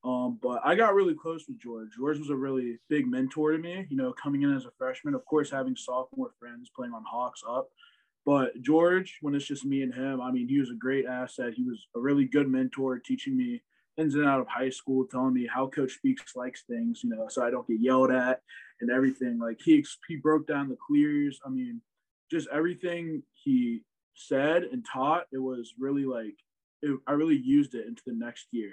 Um, 0.05 0.39
but 0.41 0.61
I 0.65 0.75
got 0.75 0.95
really 0.95 1.15
close 1.15 1.47
with 1.49 1.59
George. 1.59 1.89
George 1.97 2.19
was 2.19 2.31
a 2.31 2.37
really 2.37 2.79
big 2.89 3.09
mentor 3.09 3.53
to 3.53 3.59
me, 3.59 3.87
you 3.89 3.97
know, 3.97 4.13
coming 4.13 4.43
in 4.43 4.55
as 4.55 4.65
a 4.65 4.71
freshman, 4.79 5.15
of 5.15 5.25
course, 5.25 5.51
having 5.51 5.75
sophomore 5.75 6.31
friends 6.39 6.71
playing 6.75 6.93
on 6.93 7.03
Hawks 7.11 7.43
up. 7.49 7.69
But 8.25 8.61
George, 8.61 9.19
when 9.21 9.35
it's 9.35 9.47
just 9.47 9.65
me 9.65 9.83
and 9.83 9.95
him, 9.95 10.21
I 10.21 10.31
mean, 10.31 10.49
he 10.49 10.61
was 10.61 10.71
a 10.71 10.75
great 10.75 11.07
asset. 11.07 11.55
He 11.55 11.65
was 11.65 11.87
a 11.97 12.01
really 12.01 12.25
good 12.25 12.49
mentor, 12.49 12.99
teaching 12.99 13.37
me 13.37 13.63
ins 13.97 14.15
and 14.15 14.27
out 14.27 14.41
of 14.41 14.49
high 14.49 14.71
school, 14.71 15.07
telling 15.07 15.33
me 15.33 15.49
how 15.53 15.69
Coach 15.69 15.93
Speaks 15.93 16.37
likes 16.37 16.65
things, 16.69 17.01
you 17.03 17.11
know, 17.11 17.27
so 17.29 17.45
I 17.45 17.51
don't 17.51 17.67
get 17.67 17.81
yelled 17.81 18.11
at 18.11 18.43
and 18.81 18.91
everything. 18.91 19.39
Like 19.39 19.59
he 19.65 19.85
he 20.09 20.17
broke 20.17 20.47
down 20.47 20.69
the 20.69 20.77
clears. 20.87 21.41
I 21.45 21.49
mean, 21.49 21.81
just 22.31 22.49
everything 22.53 23.23
he 23.33 23.83
said 24.17 24.65
and 24.65 24.85
taught, 24.85 25.27
it 25.33 25.39
was 25.39 25.75
really 25.79 26.05
like 26.05 26.35
it, 26.83 26.99
I 27.07 27.13
really 27.13 27.37
used 27.37 27.75
it 27.75 27.87
into 27.87 28.03
the 28.07 28.15
next 28.15 28.47
year. 28.51 28.73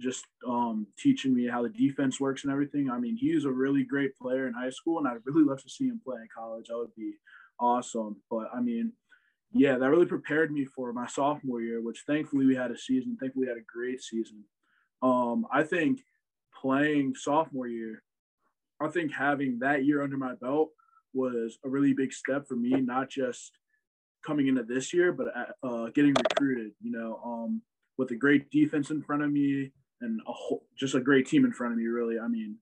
Just 0.00 0.26
um, 0.46 0.86
teaching 0.98 1.34
me 1.34 1.46
how 1.46 1.62
the 1.62 1.68
defense 1.68 2.20
works 2.20 2.44
and 2.44 2.52
everything. 2.52 2.90
I 2.90 2.98
mean, 2.98 3.16
he's 3.16 3.44
a 3.44 3.50
really 3.50 3.84
great 3.84 4.16
player 4.16 4.48
in 4.48 4.54
high 4.54 4.70
school, 4.70 4.98
and 4.98 5.06
I'd 5.06 5.24
really 5.24 5.44
love 5.44 5.62
to 5.62 5.70
see 5.70 5.86
him 5.86 6.00
play 6.04 6.16
in 6.20 6.28
college. 6.36 6.66
That 6.68 6.78
would 6.78 6.94
be 6.96 7.14
awesome. 7.60 8.16
But 8.30 8.48
I 8.54 8.60
mean, 8.60 8.92
yeah, 9.52 9.78
that 9.78 9.90
really 9.90 10.06
prepared 10.06 10.50
me 10.50 10.64
for 10.64 10.92
my 10.92 11.06
sophomore 11.06 11.60
year, 11.60 11.80
which 11.82 12.04
thankfully 12.06 12.46
we 12.46 12.56
had 12.56 12.70
a 12.70 12.78
season. 12.78 13.16
Thankfully, 13.20 13.46
we 13.46 13.48
had 13.48 13.58
a 13.58 13.72
great 13.72 14.02
season. 14.02 14.44
Um, 15.02 15.46
I 15.52 15.62
think 15.62 16.00
playing 16.60 17.14
sophomore 17.14 17.68
year, 17.68 18.02
I 18.80 18.88
think 18.88 19.12
having 19.12 19.58
that 19.60 19.84
year 19.84 20.02
under 20.02 20.16
my 20.16 20.34
belt 20.34 20.70
was 21.12 21.58
a 21.64 21.68
really 21.68 21.92
big 21.92 22.12
step 22.12 22.48
for 22.48 22.56
me, 22.56 22.70
not 22.70 23.10
just 23.10 23.52
coming 24.24 24.48
into 24.48 24.62
this 24.62 24.92
year, 24.92 25.12
but 25.12 25.28
uh, 25.36 25.66
uh, 25.66 25.90
getting 25.90 26.14
recruited, 26.14 26.72
you 26.80 26.92
know, 26.92 27.20
um, 27.24 27.62
with 27.98 28.10
a 28.10 28.16
great 28.16 28.50
defense 28.50 28.90
in 28.90 29.02
front 29.02 29.22
of 29.22 29.30
me 29.30 29.70
and 30.00 30.20
a 30.26 30.32
whole, 30.32 30.64
just 30.76 30.94
a 30.94 31.00
great 31.00 31.26
team 31.26 31.44
in 31.44 31.52
front 31.52 31.72
of 31.72 31.78
me. 31.78 31.86
Really, 31.86 32.18
I 32.18 32.28
mean, 32.28 32.56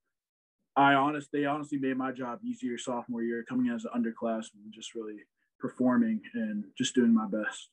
I 0.77 0.95
honest 0.95 1.31
they 1.33 1.45
honestly 1.45 1.79
made 1.79 1.97
my 1.97 2.13
job 2.13 2.41
easier 2.45 2.79
sophomore 2.79 3.23
year 3.23 3.45
coming 3.49 3.67
in 3.67 3.75
as 3.75 3.85
an 3.85 4.03
underclassman, 4.03 4.71
just 4.73 4.95
really 4.95 5.19
performing 5.59 6.21
and 6.35 6.65
just 6.77 6.95
doing 6.95 7.15
my 7.15 7.27
best. 7.27 7.69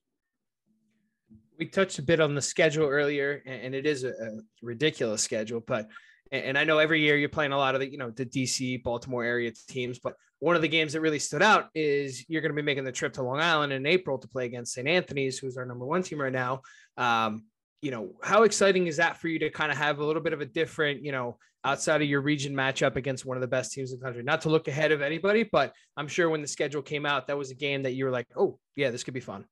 We 1.58 1.65
touched 1.65 1.98
a 1.98 2.03
bit 2.03 2.20
on 2.20 2.36
the 2.36 2.41
schedule 2.41 2.88
earlier, 2.88 3.41
and 3.46 3.74
it 3.74 3.86
is 3.88 4.03
a, 4.03 4.10
a 4.10 4.41
ridiculous 4.62 5.24
schedule, 5.24 5.62
but 5.65 5.88
and 6.32 6.58
I 6.58 6.63
know 6.63 6.77
every 6.79 7.01
year 7.01 7.15
you're 7.15 7.29
playing 7.29 7.53
a 7.53 7.58
lot 7.58 7.75
of 7.75 7.82
the, 7.82 7.89
you 7.89 7.98
know, 7.98 8.10
the 8.10 8.25
DC, 8.25 8.84
Baltimore 8.84 9.24
area 9.24 9.51
teams, 9.67 10.00
but 10.00 10.15
one 10.39 10.56
of 10.56 10.62
the 10.62 10.67
games 10.67 10.94
that 10.94 11.01
really 11.01 11.20
stood 11.20 11.41
out 11.41 11.70
is 11.74 12.25
you're 12.29 12.41
going 12.41 12.51
to 12.51 12.56
be 12.56 12.65
making 12.65 12.84
the 12.84 12.91
trip 12.91 13.13
to 13.13 13.24
Long 13.24 13.39
Island 13.39 13.74
in 13.74 13.86
April 13.86 14.17
to 14.20 14.27
play 14.27 14.46
against 14.46 14.74
St. 14.74 14.88
Anthony's, 14.88 15.39
who's 15.39 15.58
our 15.58 15.65
number 15.65 15.86
one 15.86 16.03
team 16.03 16.22
right 16.22 16.34
now. 16.34 16.62
Um, 16.96 17.46
you 17.82 17.91
know, 17.91 18.13
how 18.24 18.44
exciting 18.44 18.88
is 18.88 18.98
that 18.98 19.17
for 19.17 19.27
you 19.27 19.39
to 19.39 19.50
kind 19.50 19.72
of 19.72 19.77
have 19.77 20.00
a 20.00 20.06
little 20.06 20.22
bit 20.22 20.34
of 20.34 20.41
a 20.41 20.46
different, 20.46 21.03
you 21.03 21.12
know, 21.12 21.38
outside 21.63 22.01
of 22.01 22.08
your 22.08 22.22
region 22.22 22.53
matchup 22.53 22.96
against 22.96 23.25
one 23.25 23.38
of 23.38 23.41
the 23.41 23.48
best 23.48 23.72
teams 23.72 23.91
in 23.91 24.00
the 24.00 24.06
country? 24.06 24.24
Not 24.24 24.41
to 24.41 24.50
look 24.50 24.67
ahead 24.67 24.91
of 24.91 25.01
anybody, 25.01 25.44
but 25.44 25.74
I'm 25.96 26.08
sure 26.08 26.29
when 26.29 26.41
the 26.41 26.48
schedule 26.48 26.82
came 26.82 27.06
out, 27.06 27.27
that 27.27 27.38
was 27.38 27.51
a 27.51 27.56
game 27.56 27.84
that 27.84 27.94
you 27.94 28.06
were 28.06 28.12
like, 28.12 28.27
oh, 28.36 28.60
yeah, 28.75 28.91
this 28.91 29.03
could 29.03 29.13
be 29.13 29.20
fun. 29.20 29.46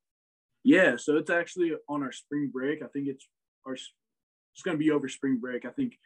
Yeah. 0.63 0.95
So 0.97 1.17
it's 1.17 1.29
actually 1.29 1.73
on 1.87 2.03
our 2.03 2.11
spring 2.11 2.49
break. 2.51 2.81
I 2.83 2.87
think 2.87 3.07
it's 3.07 3.27
our, 3.67 3.73
it's 3.73 4.61
going 4.63 4.77
to 4.77 4.83
be 4.83 4.91
over 4.91 5.07
spring 5.07 5.37
break. 5.37 5.65
I 5.65 5.69
think 5.69 5.97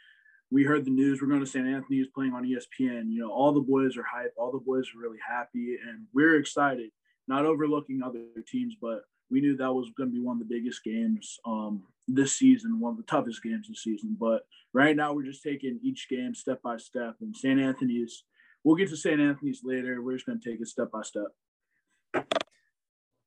we 0.52 0.64
heard 0.64 0.86
the 0.86 0.92
news 0.92 1.22
we're 1.22 1.28
going 1.28 1.40
to 1.40 1.46
St. 1.46 1.68
Anthony's 1.68 2.08
playing 2.14 2.34
on 2.34 2.44
ESPN. 2.44 3.12
You 3.12 3.22
know, 3.22 3.32
all 3.32 3.52
the 3.52 3.60
boys 3.60 3.98
are 3.98 4.04
hype, 4.04 4.34
all 4.38 4.52
the 4.52 4.60
boys 4.60 4.88
are 4.96 5.00
really 5.00 5.20
happy, 5.28 5.78
and 5.88 6.06
we're 6.14 6.40
excited. 6.40 6.90
Not 7.28 7.46
overlooking 7.46 8.02
other 8.04 8.24
teams, 8.48 8.76
but 8.82 9.02
we 9.30 9.42
knew 9.42 9.56
that 9.58 9.72
was 9.72 9.92
going 9.96 10.10
to 10.10 10.14
be 10.14 10.22
one 10.22 10.42
of 10.42 10.48
the 10.48 10.54
biggest 10.54 10.84
games 10.84 11.38
um, 11.46 11.84
this 12.08 12.38
season, 12.38 12.80
one 12.80 12.92
of 12.92 12.98
the 12.98 13.04
toughest 13.04 13.44
games 13.44 13.68
this 13.68 13.84
season. 13.84 14.18
But 14.20 14.42
right 14.74 14.96
now, 14.96 15.14
we're 15.14 15.24
just 15.24 15.44
taking 15.44 15.80
each 15.84 16.08
game 16.10 16.34
step 16.34 16.62
by 16.64 16.78
step. 16.78 17.16
And 17.22 17.36
St. 17.36 17.60
Anthony's, 17.60 18.24
we'll 18.64 18.76
get 18.76 18.90
to 18.90 18.98
St. 18.98 19.22
Anthony's 19.22 19.62
later. 19.64 20.02
We're 20.02 20.16
just 20.16 20.26
going 20.26 20.40
to 20.40 20.50
take 20.50 20.60
it 20.60 20.68
step 20.68 20.90
by 20.92 21.04
step 21.04 21.28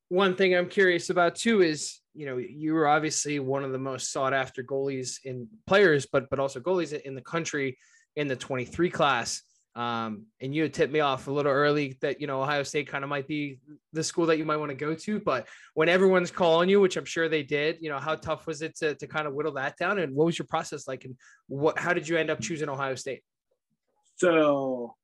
one 0.09 0.35
thing 0.35 0.55
I'm 0.55 0.69
curious 0.69 1.09
about 1.09 1.35
too 1.35 1.61
is, 1.61 1.99
you 2.13 2.25
know, 2.25 2.37
you 2.37 2.73
were 2.73 2.87
obviously 2.87 3.39
one 3.39 3.63
of 3.63 3.71
the 3.71 3.79
most 3.79 4.11
sought 4.11 4.33
after 4.33 4.63
goalies 4.63 5.17
in 5.23 5.47
players, 5.65 6.05
but 6.05 6.29
but 6.29 6.39
also 6.39 6.59
goalies 6.59 6.93
in 6.93 7.15
the 7.15 7.21
country. 7.21 7.77
in 8.15 8.27
the 8.27 8.35
23 8.35 8.89
class. 8.89 9.41
Um, 9.75 10.27
and 10.39 10.53
you 10.53 10.61
had 10.61 10.73
tipped 10.73 10.93
me 10.93 10.99
off 10.99 11.27
a 11.27 11.31
little 11.31 11.51
early 11.51 11.97
that 12.01 12.21
you 12.21 12.27
know 12.27 12.43
Ohio 12.43 12.61
State 12.61 12.87
kind 12.87 13.03
of 13.03 13.09
might 13.09 13.27
be 13.27 13.57
the 13.91 14.03
school 14.03 14.27
that 14.27 14.37
you 14.37 14.45
might 14.45 14.57
want 14.57 14.69
to 14.69 14.75
go 14.75 14.93
to. 14.93 15.19
But 15.19 15.47
when 15.73 15.89
everyone's 15.89 16.29
calling 16.29 16.69
you, 16.69 16.79
which 16.79 16.95
I'm 16.95 17.05
sure 17.05 17.27
they 17.27 17.41
did, 17.41 17.77
you 17.81 17.89
know, 17.89 17.97
how 17.97 18.13
tough 18.15 18.45
was 18.45 18.61
it 18.61 18.75
to, 18.77 18.93
to 18.93 19.07
kind 19.07 19.25
of 19.27 19.33
whittle 19.33 19.53
that 19.53 19.77
down? 19.77 19.97
And 19.97 20.13
what 20.15 20.25
was 20.25 20.37
your 20.37 20.45
process 20.45 20.87
like? 20.87 21.05
And 21.05 21.15
what 21.47 21.79
how 21.79 21.93
did 21.93 22.07
you 22.07 22.17
end 22.17 22.29
up 22.29 22.39
choosing 22.39 22.69
Ohio 22.69 22.93
State? 22.93 23.23
So 24.17 24.95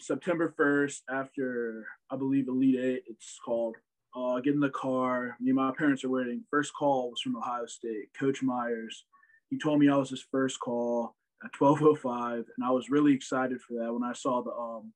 September 0.00 0.54
1st, 0.58 1.00
after 1.10 1.86
I 2.10 2.16
believe 2.16 2.48
Elite 2.48 2.80
Eight, 2.80 3.02
it's 3.06 3.38
called. 3.44 3.76
Uh, 4.16 4.40
get 4.40 4.54
in 4.54 4.60
the 4.60 4.70
car. 4.70 5.36
Me 5.38 5.50
and 5.50 5.56
my 5.56 5.70
parents 5.76 6.02
are 6.02 6.08
waiting. 6.08 6.42
First 6.50 6.72
call 6.74 7.10
was 7.10 7.20
from 7.20 7.36
Ohio 7.36 7.66
State, 7.66 8.08
Coach 8.18 8.42
Myers. 8.42 9.04
He 9.50 9.58
told 9.58 9.78
me 9.78 9.88
I 9.88 9.96
was 9.96 10.10
his 10.10 10.24
first 10.32 10.58
call 10.60 11.14
at 11.44 11.52
12:05, 11.52 12.46
and 12.56 12.64
I 12.64 12.70
was 12.70 12.90
really 12.90 13.12
excited 13.12 13.60
for 13.60 13.74
that. 13.74 13.92
When 13.92 14.02
I 14.02 14.14
saw 14.14 14.42
the 14.42 14.50
um, 14.52 14.92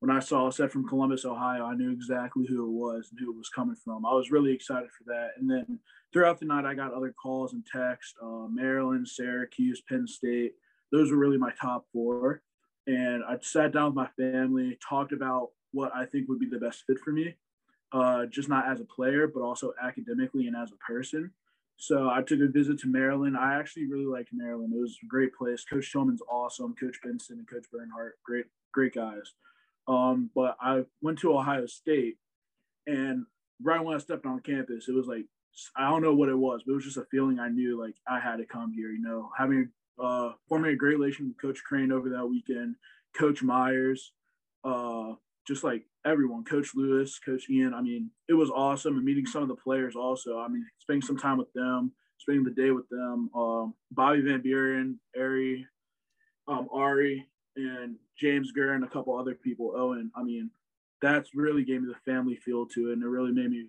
when 0.00 0.10
I 0.10 0.20
saw 0.20 0.48
it 0.48 0.54
said 0.54 0.70
from 0.70 0.88
Columbus, 0.88 1.24
Ohio, 1.24 1.64
I 1.64 1.74
knew 1.74 1.90
exactly 1.90 2.46
who 2.46 2.66
it 2.66 2.70
was 2.70 3.08
and 3.10 3.18
who 3.20 3.32
it 3.32 3.36
was 3.36 3.48
coming 3.48 3.76
from. 3.76 4.04
I 4.04 4.12
was 4.12 4.30
really 4.30 4.52
excited 4.52 4.90
for 4.90 5.04
that. 5.06 5.30
And 5.38 5.50
then 5.50 5.78
throughout 6.12 6.38
the 6.38 6.46
night, 6.46 6.64
I 6.64 6.74
got 6.74 6.92
other 6.92 7.14
calls 7.20 7.52
and 7.52 7.64
texts: 7.64 8.14
uh, 8.22 8.48
Maryland, 8.48 9.08
Syracuse, 9.08 9.82
Penn 9.88 10.06
State. 10.06 10.54
Those 10.90 11.10
were 11.10 11.18
really 11.18 11.38
my 11.38 11.52
top 11.60 11.86
four 11.92 12.42
and 12.88 13.22
I 13.22 13.36
sat 13.42 13.72
down 13.72 13.94
with 13.94 13.94
my 13.94 14.08
family, 14.16 14.78
talked 14.86 15.12
about 15.12 15.50
what 15.72 15.92
I 15.94 16.06
think 16.06 16.28
would 16.28 16.40
be 16.40 16.48
the 16.48 16.58
best 16.58 16.84
fit 16.86 16.98
for 16.98 17.12
me, 17.12 17.36
uh, 17.92 18.24
just 18.26 18.48
not 18.48 18.66
as 18.66 18.80
a 18.80 18.84
player, 18.84 19.28
but 19.28 19.42
also 19.42 19.74
academically 19.80 20.46
and 20.46 20.56
as 20.56 20.72
a 20.72 20.76
person. 20.76 21.30
So 21.76 22.08
I 22.08 22.22
took 22.22 22.40
a 22.40 22.48
visit 22.48 22.80
to 22.80 22.88
Maryland. 22.88 23.36
I 23.36 23.54
actually 23.54 23.86
really 23.86 24.06
liked 24.06 24.30
Maryland. 24.32 24.72
It 24.74 24.80
was 24.80 24.96
a 25.02 25.06
great 25.06 25.34
place. 25.34 25.64
Coach 25.64 25.92
Tillman's 25.92 26.22
awesome. 26.30 26.74
Coach 26.74 26.96
Benson 27.04 27.38
and 27.38 27.48
Coach 27.48 27.66
Bernhardt, 27.70 28.14
great, 28.24 28.46
great 28.72 28.94
guys. 28.94 29.34
Um, 29.86 30.30
but 30.34 30.56
I 30.60 30.84
went 31.02 31.18
to 31.20 31.36
Ohio 31.36 31.66
State, 31.66 32.16
and 32.86 33.26
right 33.62 33.84
when 33.84 33.94
I 33.94 33.98
stepped 33.98 34.26
on 34.26 34.40
campus, 34.40 34.88
it 34.88 34.94
was 34.94 35.06
like 35.06 35.26
I 35.76 35.90
don't 35.90 36.02
know 36.02 36.14
what 36.14 36.28
it 36.28 36.38
was, 36.38 36.62
but 36.64 36.72
it 36.72 36.74
was 36.76 36.84
just 36.84 36.96
a 36.96 37.06
feeling 37.10 37.38
I 37.38 37.48
knew 37.48 37.80
like 37.80 37.94
I 38.06 38.18
had 38.18 38.36
to 38.36 38.44
come 38.44 38.72
here. 38.72 38.90
You 38.90 39.02
know, 39.02 39.30
having 39.36 39.70
uh, 40.00 40.32
forming 40.48 40.72
a 40.72 40.76
great 40.76 40.98
relation 40.98 41.28
with 41.28 41.40
Coach 41.40 41.62
Crane 41.64 41.92
over 41.92 42.08
that 42.10 42.26
weekend, 42.26 42.76
Coach 43.16 43.42
Myers, 43.42 44.12
uh, 44.64 45.12
just 45.46 45.64
like 45.64 45.84
everyone, 46.04 46.44
Coach 46.44 46.70
Lewis, 46.74 47.18
Coach 47.18 47.48
Ian. 47.50 47.74
I 47.74 47.82
mean, 47.82 48.10
it 48.28 48.34
was 48.34 48.50
awesome. 48.50 48.96
And 48.96 49.04
meeting 49.04 49.26
some 49.26 49.42
of 49.42 49.48
the 49.48 49.56
players 49.56 49.96
also. 49.96 50.38
I 50.38 50.48
mean, 50.48 50.64
spending 50.78 51.02
some 51.02 51.18
time 51.18 51.38
with 51.38 51.52
them, 51.54 51.92
spending 52.18 52.44
the 52.44 52.50
day 52.50 52.70
with 52.70 52.88
them. 52.88 53.30
Um, 53.34 53.74
Bobby 53.90 54.20
Van 54.20 54.42
Buren, 54.42 55.00
Ari, 55.18 55.66
um, 56.46 56.68
Ari, 56.72 57.26
and 57.56 57.96
James 58.18 58.52
Gurr, 58.52 58.74
and 58.74 58.84
a 58.84 58.88
couple 58.88 59.18
other 59.18 59.34
people. 59.34 59.72
Owen. 59.76 60.10
I 60.14 60.22
mean, 60.22 60.50
that's 61.00 61.34
really 61.34 61.64
gave 61.64 61.82
me 61.82 61.88
the 61.88 62.10
family 62.10 62.36
feel 62.36 62.66
to 62.66 62.90
it, 62.90 62.94
and 62.94 63.02
it 63.02 63.08
really 63.08 63.32
made 63.32 63.50
me 63.50 63.68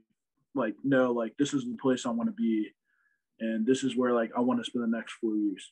like 0.56 0.76
know 0.84 1.12
like 1.12 1.38
this 1.38 1.54
is 1.54 1.64
the 1.64 1.78
place 1.82 2.06
I 2.06 2.10
want 2.10 2.28
to 2.28 2.34
be, 2.34 2.70
and 3.40 3.66
this 3.66 3.84
is 3.84 3.96
where 3.96 4.14
like 4.14 4.32
I 4.36 4.42
want 4.42 4.60
to 4.60 4.66
spend 4.66 4.84
the 4.84 4.98
next 4.98 5.14
four 5.14 5.36
years 5.36 5.72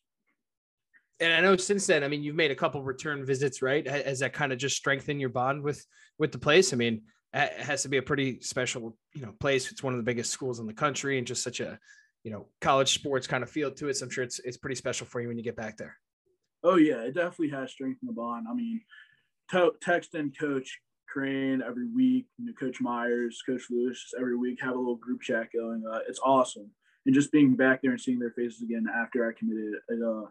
and 1.19 1.33
I 1.33 1.41
know 1.41 1.57
since 1.57 1.87
then, 1.87 2.03
I 2.03 2.07
mean, 2.07 2.23
you've 2.23 2.35
made 2.35 2.51
a 2.51 2.55
couple 2.55 2.81
return 2.83 3.25
visits, 3.25 3.61
right? 3.61 3.87
Has 3.87 4.19
that 4.19 4.33
kind 4.33 4.51
of 4.51 4.59
just 4.59 4.77
strengthened 4.77 5.19
your 5.19 5.29
bond 5.29 5.63
with 5.63 5.83
with 6.19 6.31
the 6.31 6.37
place? 6.37 6.73
I 6.73 6.75
mean, 6.75 7.03
it 7.33 7.53
has 7.53 7.83
to 7.83 7.89
be 7.89 7.97
a 7.97 8.01
pretty 8.01 8.39
special, 8.41 8.97
you 9.13 9.21
know, 9.21 9.33
place. 9.39 9.71
It's 9.71 9.83
one 9.83 9.93
of 9.93 9.97
the 9.97 10.03
biggest 10.03 10.31
schools 10.31 10.59
in 10.59 10.67
the 10.67 10.73
country, 10.73 11.17
and 11.17 11.27
just 11.27 11.43
such 11.43 11.59
a, 11.59 11.79
you 12.23 12.31
know, 12.31 12.47
college 12.61 12.93
sports 12.93 13.27
kind 13.27 13.43
of 13.43 13.49
feel 13.49 13.71
to 13.71 13.89
it. 13.89 13.97
So 13.97 14.05
I'm 14.05 14.09
sure 14.11 14.23
it's 14.23 14.39
it's 14.39 14.57
pretty 14.57 14.75
special 14.75 15.07
for 15.07 15.21
you 15.21 15.27
when 15.27 15.37
you 15.37 15.43
get 15.43 15.55
back 15.55 15.77
there. 15.77 15.97
Oh 16.63 16.75
yeah, 16.75 17.01
it 17.01 17.13
definitely 17.15 17.49
has 17.49 17.71
strengthened 17.71 18.09
the 18.09 18.13
bond. 18.13 18.47
I 18.49 18.53
mean, 18.53 18.81
to- 19.51 19.73
texting 19.83 20.37
Coach 20.37 20.79
Crane 21.07 21.63
every 21.65 21.87
week, 21.87 22.27
you 22.37 22.45
know, 22.45 22.53
Coach 22.59 22.81
Myers, 22.81 23.41
Coach 23.45 23.63
Lewis, 23.69 24.01
just 24.01 24.15
every 24.19 24.37
week 24.37 24.59
have 24.61 24.75
a 24.75 24.77
little 24.77 24.95
group 24.95 25.21
chat 25.21 25.49
going. 25.53 25.83
Uh, 25.89 25.99
it's 26.07 26.19
awesome, 26.23 26.69
and 27.05 27.15
just 27.15 27.31
being 27.31 27.55
back 27.55 27.81
there 27.81 27.91
and 27.91 28.01
seeing 28.01 28.19
their 28.19 28.31
faces 28.31 28.61
again 28.61 28.85
after 28.93 29.27
I 29.27 29.33
committed, 29.37 29.73
it, 29.89 30.03
uh, 30.03 30.29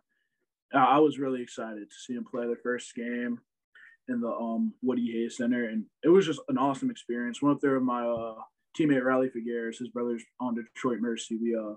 I 0.84 0.98
was 0.98 1.18
really 1.18 1.42
excited 1.42 1.88
to 1.88 1.96
see 1.96 2.14
him 2.14 2.24
play 2.24 2.46
the 2.46 2.56
first 2.62 2.94
game 2.94 3.38
in 4.08 4.20
the 4.20 4.28
um, 4.28 4.72
Woody 4.82 5.10
Hayes 5.12 5.36
Center, 5.36 5.68
and 5.68 5.84
it 6.02 6.08
was 6.08 6.26
just 6.26 6.40
an 6.48 6.58
awesome 6.58 6.90
experience. 6.90 7.42
Went 7.42 7.56
up 7.56 7.60
there 7.60 7.74
with 7.74 7.82
my 7.82 8.06
uh, 8.06 8.34
teammate 8.78 9.04
Riley 9.04 9.28
Figueres, 9.28 9.78
his 9.78 9.88
brother's 9.88 10.22
on 10.40 10.54
Detroit 10.54 11.00
Mercy. 11.00 11.36
We 11.36 11.56
uh 11.56 11.74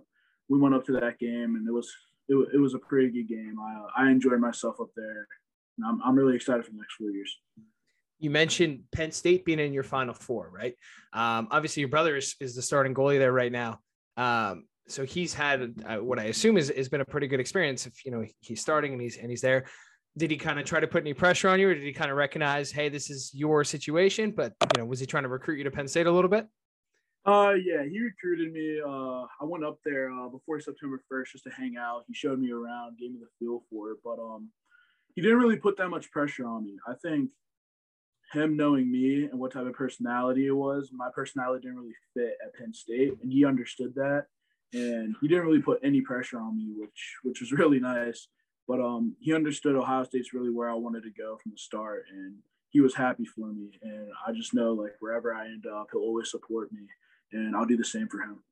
we 0.49 0.59
went 0.59 0.75
up 0.75 0.85
to 0.85 0.93
that 0.93 1.19
game, 1.19 1.55
and 1.55 1.67
it 1.67 1.71
was 1.71 1.91
it, 2.27 2.35
it 2.53 2.57
was 2.57 2.73
a 2.73 2.79
pretty 2.79 3.09
good 3.09 3.27
game. 3.27 3.55
I 3.59 3.79
uh, 3.79 4.05
I 4.07 4.11
enjoyed 4.11 4.39
myself 4.39 4.77
up 4.81 4.89
there, 4.95 5.27
and 5.77 5.85
I'm 5.87 6.01
I'm 6.03 6.15
really 6.15 6.35
excited 6.35 6.65
for 6.65 6.71
the 6.71 6.77
next 6.77 6.95
four 6.95 7.09
years. 7.11 7.35
You 8.19 8.29
mentioned 8.29 8.83
Penn 8.91 9.11
State 9.11 9.45
being 9.45 9.59
in 9.59 9.71
your 9.71 9.83
Final 9.83 10.13
Four, 10.13 10.51
right? 10.53 10.75
Um, 11.13 11.47
obviously, 11.51 11.81
your 11.81 11.89
brother 11.89 12.17
is, 12.17 12.35
is 12.41 12.53
the 12.53 12.61
starting 12.61 12.93
goalie 12.93 13.17
there 13.17 13.31
right 13.31 13.51
now. 13.51 13.79
Um, 14.17 14.65
so 14.89 15.05
he's 15.05 15.33
had 15.33 15.83
uh, 15.85 15.97
what 15.97 16.19
I 16.19 16.25
assume 16.25 16.57
is 16.57 16.71
has 16.75 16.89
been 16.89 17.01
a 17.01 17.05
pretty 17.05 17.27
good 17.27 17.39
experience. 17.39 17.85
If 17.85 18.05
you 18.05 18.11
know 18.11 18.25
he's 18.41 18.61
starting 18.61 18.93
and 18.93 19.01
he's 19.01 19.17
and 19.17 19.29
he's 19.29 19.41
there, 19.41 19.65
did 20.17 20.31
he 20.31 20.37
kind 20.37 20.59
of 20.59 20.65
try 20.65 20.79
to 20.79 20.87
put 20.87 21.01
any 21.03 21.13
pressure 21.13 21.49
on 21.49 21.59
you, 21.59 21.69
or 21.69 21.75
did 21.75 21.83
he 21.83 21.93
kind 21.93 22.11
of 22.11 22.17
recognize, 22.17 22.71
hey, 22.71 22.89
this 22.89 23.09
is 23.09 23.31
your 23.33 23.63
situation? 23.63 24.31
But 24.31 24.53
you 24.75 24.81
know, 24.81 24.85
was 24.85 24.99
he 24.99 25.05
trying 25.05 25.23
to 25.23 25.29
recruit 25.29 25.57
you 25.57 25.63
to 25.63 25.71
Penn 25.71 25.87
State 25.87 26.07
a 26.07 26.11
little 26.11 26.29
bit? 26.29 26.47
Uh, 27.25 27.53
yeah, 27.63 27.83
he 27.83 27.99
recruited 27.99 28.51
me. 28.51 28.79
Uh, 28.83 29.25
I 29.41 29.43
went 29.43 29.63
up 29.65 29.77
there 29.85 30.11
uh, 30.11 30.29
before 30.29 30.59
September 30.59 31.01
first 31.09 31.33
just 31.33 31.43
to 31.43 31.51
hang 31.51 31.75
out. 31.77 32.03
He 32.07 32.13
showed 32.13 32.39
me 32.39 32.51
around, 32.51 32.97
gave 32.97 33.11
me 33.11 33.19
the 33.19 33.27
feel 33.37 33.63
for 33.69 33.91
it, 33.91 33.97
but 34.03 34.19
um, 34.19 34.49
he 35.15 35.21
didn't 35.21 35.37
really 35.37 35.57
put 35.57 35.77
that 35.77 35.89
much 35.89 36.09
pressure 36.11 36.47
on 36.47 36.65
me. 36.65 36.77
I 36.87 36.93
think 37.01 37.29
him 38.31 38.55
knowing 38.55 38.91
me 38.91 39.25
and 39.25 39.39
what 39.39 39.51
type 39.51 39.65
of 39.65 39.73
personality 39.73 40.47
it 40.47 40.51
was, 40.51 40.91
my 40.93 41.09
personality 41.13 41.63
didn't 41.63 41.77
really 41.77 41.95
fit 42.13 42.37
at 42.43 42.55
Penn 42.55 42.73
State, 42.73 43.13
and 43.21 43.31
he 43.31 43.45
understood 43.45 43.93
that 43.95 44.25
and 44.73 45.15
he 45.19 45.27
didn't 45.27 45.45
really 45.45 45.61
put 45.61 45.79
any 45.83 46.01
pressure 46.01 46.39
on 46.39 46.57
me, 46.57 46.71
which 46.75 47.15
which 47.23 47.41
was 47.41 47.51
really 47.59 47.79
nice. 47.79 48.27
But 48.67 48.79
um, 48.81 49.15
he 49.19 49.33
understood 49.33 49.75
Ohio 49.75 50.03
State's 50.03 50.33
really 50.33 50.51
where 50.51 50.69
I 50.69 50.75
wanted 50.75 51.03
to 51.03 51.09
go 51.09 51.37
from 51.41 51.51
the 51.51 51.57
start, 51.57 52.05
and 52.11 52.35
he 52.69 52.81
was 52.81 52.95
happy 52.95 53.25
for 53.25 53.47
me. 53.47 53.79
And 53.81 54.09
I 54.27 54.31
just 54.31 54.53
know 54.53 54.73
like 54.73 54.93
wherever 54.99 55.33
I 55.33 55.45
end 55.45 55.65
up, 55.65 55.87
he'll 55.91 56.01
always 56.01 56.29
support 56.29 56.71
me, 56.71 56.81
and 57.33 57.55
I'll 57.55 57.65
do 57.65 57.77
the 57.77 57.83
same 57.83 58.07
for 58.07 58.19
him. 58.19 58.43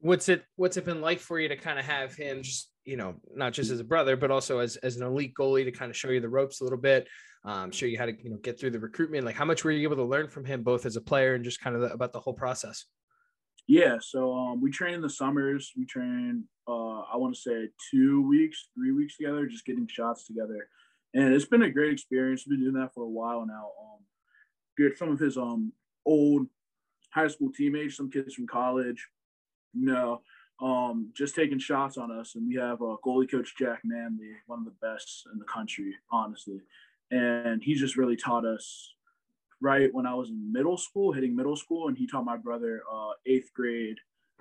What's 0.00 0.30
it 0.30 0.44
What's 0.56 0.78
it 0.78 0.86
been 0.86 1.02
like 1.02 1.20
for 1.20 1.38
you 1.38 1.48
to 1.48 1.56
kind 1.56 1.78
of 1.78 1.84
have 1.84 2.14
him 2.14 2.42
just 2.42 2.70
you 2.84 2.96
know 2.96 3.16
not 3.34 3.52
just 3.52 3.70
as 3.70 3.80
a 3.80 3.84
brother, 3.84 4.16
but 4.16 4.30
also 4.30 4.58
as 4.58 4.76
as 4.76 4.96
an 4.96 5.06
elite 5.06 5.34
goalie 5.38 5.64
to 5.64 5.72
kind 5.72 5.90
of 5.90 5.96
show 5.96 6.08
you 6.08 6.20
the 6.20 6.28
ropes 6.28 6.62
a 6.62 6.64
little 6.64 6.78
bit, 6.78 7.06
um, 7.44 7.70
show 7.70 7.84
you 7.84 7.98
how 7.98 8.06
to 8.06 8.14
you 8.22 8.30
know 8.30 8.38
get 8.38 8.58
through 8.58 8.70
the 8.70 8.80
recruitment. 8.80 9.26
Like 9.26 9.36
how 9.36 9.44
much 9.44 9.64
were 9.64 9.70
you 9.70 9.82
able 9.82 9.96
to 9.96 10.04
learn 10.04 10.28
from 10.28 10.46
him, 10.46 10.62
both 10.62 10.86
as 10.86 10.96
a 10.96 11.00
player 11.02 11.34
and 11.34 11.44
just 11.44 11.60
kind 11.60 11.76
of 11.76 11.82
the, 11.82 11.92
about 11.92 12.12
the 12.12 12.20
whole 12.20 12.32
process? 12.32 12.86
Yeah, 13.66 13.98
so 14.00 14.34
um, 14.34 14.60
we 14.60 14.70
train 14.70 14.94
in 14.94 15.00
the 15.00 15.10
summers. 15.10 15.72
We 15.76 15.84
train, 15.86 16.44
uh, 16.66 17.00
I 17.00 17.16
want 17.16 17.34
to 17.34 17.40
say, 17.40 17.68
two 17.90 18.26
weeks, 18.26 18.68
three 18.74 18.92
weeks 18.92 19.16
together, 19.16 19.46
just 19.46 19.64
getting 19.64 19.86
shots 19.86 20.26
together, 20.26 20.68
and 21.14 21.32
it's 21.32 21.44
been 21.44 21.62
a 21.62 21.70
great 21.70 21.92
experience. 21.92 22.44
We've 22.46 22.58
been 22.58 22.70
doing 22.70 22.82
that 22.82 22.94
for 22.94 23.04
a 23.04 23.08
while 23.08 23.46
now. 23.46 23.70
Um, 23.80 24.00
get 24.76 24.98
some 24.98 25.10
of 25.10 25.20
his 25.20 25.36
um 25.36 25.72
old 26.04 26.46
high 27.10 27.28
school 27.28 27.50
teammates, 27.52 27.96
some 27.96 28.10
kids 28.10 28.34
from 28.34 28.46
college, 28.46 29.08
you 29.72 29.86
know, 29.86 30.22
um, 30.60 31.10
just 31.14 31.34
taking 31.34 31.58
shots 31.58 31.96
on 31.96 32.10
us. 32.10 32.34
And 32.34 32.46
we 32.46 32.56
have 32.56 32.80
uh, 32.82 32.96
goalie 33.04 33.30
coach 33.30 33.54
Jack 33.58 33.80
Manley, 33.84 34.32
one 34.46 34.60
of 34.60 34.64
the 34.64 34.86
best 34.86 35.26
in 35.32 35.38
the 35.38 35.44
country, 35.44 35.94
honestly, 36.10 36.60
and 37.10 37.62
he's 37.62 37.80
just 37.80 37.96
really 37.96 38.16
taught 38.16 38.44
us 38.44 38.94
right 39.60 39.92
when 39.92 40.06
I 40.06 40.14
was 40.14 40.30
in 40.30 40.52
middle 40.52 40.76
school, 40.76 41.12
hitting 41.12 41.36
middle 41.36 41.56
school, 41.56 41.88
and 41.88 41.96
he 41.96 42.06
taught 42.06 42.24
my 42.24 42.36
brother 42.36 42.82
uh, 42.92 43.10
eighth 43.26 43.52
grade 43.54 43.96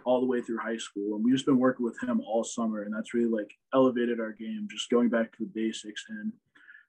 all 0.05 0.21
the 0.21 0.25
way 0.25 0.41
through 0.41 0.59
high 0.59 0.77
school. 0.77 1.15
And 1.15 1.23
we 1.23 1.31
just 1.31 1.45
been 1.45 1.59
working 1.59 1.85
with 1.85 2.01
him 2.01 2.21
all 2.21 2.43
summer, 2.43 2.83
and 2.83 2.93
that's 2.93 3.13
really 3.13 3.29
like 3.29 3.51
elevated 3.73 4.19
our 4.19 4.31
game, 4.31 4.67
just 4.71 4.89
going 4.89 5.09
back 5.09 5.31
to 5.31 5.43
the 5.43 5.51
basics 5.53 6.05
and 6.09 6.31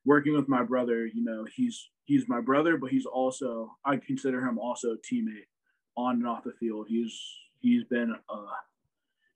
working 0.04 0.34
with 0.34 0.48
my 0.48 0.62
brother. 0.62 1.06
You 1.06 1.24
know, 1.24 1.44
he's 1.54 1.90
he's 2.04 2.28
my 2.28 2.40
brother, 2.40 2.76
but 2.76 2.90
he's 2.90 3.06
also 3.06 3.76
I 3.84 3.96
consider 3.96 4.40
him 4.40 4.58
also 4.58 4.92
a 4.92 4.96
teammate 4.96 5.48
on 5.96 6.16
and 6.16 6.26
off 6.26 6.44
the 6.44 6.52
field. 6.52 6.86
He's 6.88 7.18
he's 7.60 7.84
been 7.84 8.14
uh 8.28 8.54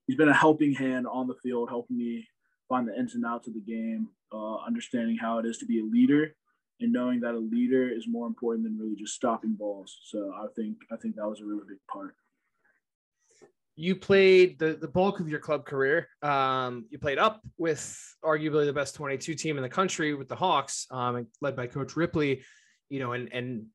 he's 0.07 0.17
been 0.17 0.29
a 0.29 0.33
helping 0.33 0.73
hand 0.73 1.05
on 1.07 1.27
the 1.27 1.35
field, 1.43 1.69
helping 1.69 1.97
me 1.97 2.27
find 2.69 2.87
the 2.87 2.97
ins 2.97 3.13
and 3.13 3.25
outs 3.25 3.47
of 3.47 3.53
the 3.53 3.59
game, 3.59 4.07
uh, 4.33 4.55
understanding 4.65 5.17
how 5.17 5.37
it 5.37 5.45
is 5.45 5.57
to 5.59 5.65
be 5.65 5.79
a 5.79 5.83
leader 5.83 6.33
and 6.79 6.91
knowing 6.91 7.21
that 7.21 7.35
a 7.35 7.39
leader 7.39 7.87
is 7.87 8.07
more 8.07 8.27
important 8.27 8.65
than 8.65 8.77
really 8.77 8.95
just 8.95 9.15
stopping 9.15 9.53
balls. 9.53 9.97
So 10.03 10.33
I 10.35 10.47
think 10.55 10.77
I 10.91 10.95
think 10.97 11.15
that 11.15 11.27
was 11.27 11.41
a 11.41 11.45
really 11.45 11.63
big 11.67 11.77
part. 11.91 12.15
You 13.77 13.95
played 13.95 14.57
the, 14.57 14.73
the 14.73 14.87
bulk 14.87 15.19
of 15.19 15.27
your 15.27 15.39
club 15.39 15.65
career. 15.65 16.07
Um, 16.21 16.85
you 16.89 16.97
played 16.97 17.17
up 17.17 17.41
with 17.57 17.99
arguably 18.23 18.65
the 18.65 18.73
best 18.73 18.95
22 18.95 19.33
team 19.35 19.57
in 19.57 19.63
the 19.63 19.69
country 19.69 20.13
with 20.13 20.29
the 20.29 20.35
Hawks, 20.35 20.87
um, 20.91 21.27
led 21.41 21.57
by 21.57 21.67
Coach 21.67 21.95
Ripley. 21.95 22.43
You 22.89 22.99
know, 22.99 23.13
and 23.13 23.31
and 23.33 23.65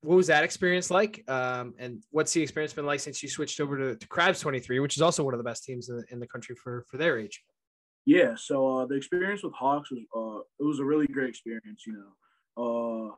what 0.00 0.16
was 0.16 0.26
that 0.26 0.44
experience 0.44 0.90
like? 0.90 1.24
Um, 1.28 1.74
and 1.78 2.02
what's 2.10 2.32
the 2.32 2.42
experience 2.42 2.72
been 2.72 2.86
like 2.86 3.00
since 3.00 3.22
you 3.22 3.28
switched 3.28 3.60
over 3.60 3.78
to, 3.78 3.96
to 3.96 4.08
Crabs 4.08 4.40
23, 4.40 4.80
which 4.80 4.96
is 4.96 5.02
also 5.02 5.24
one 5.24 5.34
of 5.34 5.38
the 5.38 5.44
best 5.44 5.64
teams 5.64 5.88
in 5.88 5.96
the, 5.96 6.04
in 6.10 6.20
the 6.20 6.26
country 6.26 6.54
for 6.54 6.84
for 6.88 6.98
their 6.98 7.18
age? 7.18 7.42
Yeah, 8.06 8.34
so 8.36 8.78
uh, 8.78 8.86
the 8.86 8.96
experience 8.96 9.42
with 9.42 9.54
Hawks 9.54 9.90
was 9.90 10.00
uh, 10.14 10.40
it 10.60 10.66
was 10.66 10.78
a 10.78 10.84
really 10.84 11.06
great 11.06 11.30
experience. 11.30 11.84
You 11.86 11.94
know, 11.94 12.12
uh, 12.56 13.14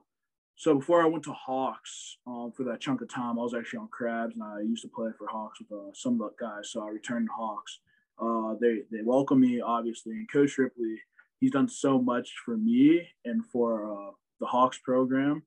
so 0.58 0.74
before 0.74 1.02
I 1.02 1.06
went 1.06 1.24
to 1.24 1.32
Hawks 1.32 2.16
um, 2.26 2.50
for 2.56 2.64
that 2.64 2.80
chunk 2.80 3.02
of 3.02 3.08
time, 3.08 3.38
I 3.38 3.42
was 3.42 3.54
actually 3.54 3.80
on 3.80 3.88
Crabs, 3.88 4.34
and 4.34 4.42
I 4.42 4.60
used 4.60 4.82
to 4.82 4.88
play 4.88 5.10
for 5.18 5.26
Hawks 5.26 5.60
with 5.60 5.70
uh, 5.70 5.92
some 5.92 6.14
of 6.14 6.18
the 6.18 6.30
guys. 6.40 6.70
So 6.70 6.82
I 6.82 6.88
returned 6.88 7.28
to 7.28 7.32
Hawks. 7.32 7.80
Uh, 8.18 8.54
they 8.58 8.80
they 8.90 9.02
welcome 9.04 9.40
me 9.40 9.60
obviously, 9.60 10.12
and 10.12 10.30
Coach 10.32 10.56
Ripley, 10.56 10.96
he's 11.40 11.50
done 11.50 11.68
so 11.68 12.00
much 12.00 12.32
for 12.42 12.56
me 12.56 13.06
and 13.26 13.44
for 13.44 13.92
uh, 13.92 14.12
the 14.40 14.46
Hawks 14.46 14.78
program. 14.78 15.42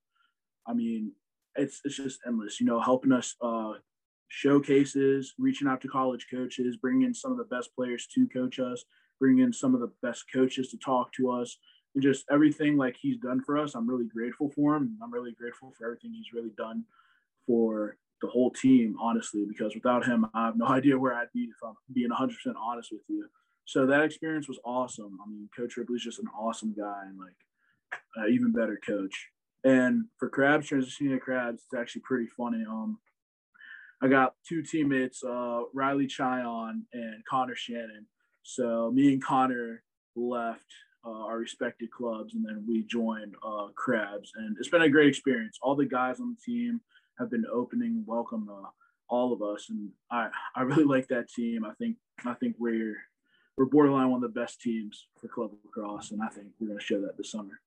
I 0.68 0.74
mean, 0.74 1.14
it's 1.56 1.82
it's 1.84 1.98
just 1.98 2.20
endless. 2.28 2.60
You 2.60 2.68
know, 2.68 2.80
helping 2.80 3.12
us 3.12 3.36
uh, 3.42 3.74
showcases, 4.28 5.34
reaching 5.40 5.68
out 5.68 5.82
to 5.82 5.88
college 5.88 6.28
coaches, 6.32 6.78
bringing 6.78 7.08
in 7.08 7.16
some 7.16 7.32
of 7.32 7.40
the 7.40 7.56
best 7.56 7.76
players 7.76 8.08
to 8.14 8.28
coach 8.28 8.60
us, 8.60 8.86
bringing 9.20 9.44
in 9.44 9.54
some 9.54 9.74
of 9.74 9.82
the 9.82 9.92
best 10.04 10.26
coaches 10.32 10.70
to 10.70 10.78
talk 10.78 11.12
to 11.14 11.32
us 11.32 11.58
and 12.00 12.04
just 12.04 12.24
everything 12.32 12.78
like 12.78 12.96
he's 12.96 13.18
done 13.18 13.42
for 13.42 13.58
us. 13.58 13.76
I'm 13.76 13.90
really 13.90 14.06
grateful 14.06 14.50
for 14.50 14.78
him. 14.78 14.98
I'm 15.04 15.12
really 15.12 15.34
grateful 15.34 15.74
for 15.78 15.84
everything 15.84 16.14
he's 16.14 16.32
really 16.32 16.52
done 16.58 16.86
for 17.46 17.98
the 18.22 18.28
whole 18.28 18.52
team, 18.52 18.96
honestly, 19.02 19.46
because 19.46 19.76
without 19.76 20.06
him, 20.06 20.26
I 20.34 20.46
have 20.46 20.56
no 20.56 20.68
idea 20.70 20.98
where 20.98 21.14
I'd 21.14 21.34
be 21.34 21.42
if 21.42 21.58
I'm 21.62 21.76
being 21.92 22.10
100% 22.10 22.32
honest 22.58 22.94
with 22.94 23.02
you. 23.10 23.28
So 23.66 23.86
that 23.86 24.06
experience 24.06 24.48
was 24.48 24.60
awesome. 24.64 25.20
I 25.22 25.30
mean, 25.30 25.50
Coach 25.54 25.76
Ripley's 25.76 26.02
just 26.02 26.20
an 26.20 26.30
awesome 26.30 26.74
guy 26.74 27.04
and 27.06 27.20
like 27.20 27.36
an 28.16 28.34
even 28.34 28.54
better 28.54 28.80
coach. 28.82 29.28
And 29.66 30.06
for 30.18 30.30
Crabs, 30.30 30.70
transitioning 30.70 31.12
to 31.12 31.20
Crabs, 31.20 31.64
it's 31.66 31.78
actually 31.78 32.04
pretty 32.04 32.28
funny. 32.28 32.64
Um, 32.66 32.98
I 34.02 34.08
got 34.08 34.36
two 34.48 34.64
teammates, 34.64 35.22
uh, 35.22 35.64
Riley 35.74 36.08
Chion 36.08 36.86
and 36.94 37.26
Connor 37.30 37.56
Shannon. 37.56 38.06
So 38.44 38.90
me 38.90 39.12
and 39.12 39.22
Connor 39.22 39.84
left 40.16 40.64
uh, 41.06 41.26
our 41.26 41.38
respected 41.38 41.92
clubs, 41.92 42.36
and 42.36 42.46
then 42.46 42.64
we 42.68 42.84
joined 42.84 43.36
uh, 43.46 43.68
Crabs, 43.76 44.32
and 44.36 44.58
it's 44.60 44.70
been 44.70 44.82
a 44.82 44.90
great 44.90 45.08
experience. 45.08 45.58
All 45.62 45.76
the 45.76 45.86
guys 45.86 46.20
on 46.20 46.36
the 46.36 46.54
team 46.54 46.82
have 47.18 47.30
been 47.30 47.46
opening, 47.52 48.04
welcome 48.06 48.50
all 49.10 49.34
of 49.34 49.42
us, 49.42 49.70
and 49.70 49.90
I 50.12 50.30
I 50.56 50.62
really 50.62 50.84
like 50.84 51.08
that 51.10 51.30
team. 51.30 51.66
I 51.66 51.74
think 51.74 51.98
I 52.26 52.34
think 52.34 52.56
we're 52.60 52.98
we're 53.58 53.66
borderline 53.66 54.10
one 54.10 54.24
of 54.24 54.34
the 54.34 54.40
best 54.40 54.62
teams 54.62 55.08
for 55.20 55.28
club 55.28 55.52
lacrosse, 55.66 56.12
and 56.12 56.22
I 56.22 56.28
think 56.28 56.48
we're 56.60 56.68
going 56.68 56.80
to 56.80 56.86
show 56.86 57.02
that 57.02 57.18
this 57.18 57.32
summer. 57.32 57.60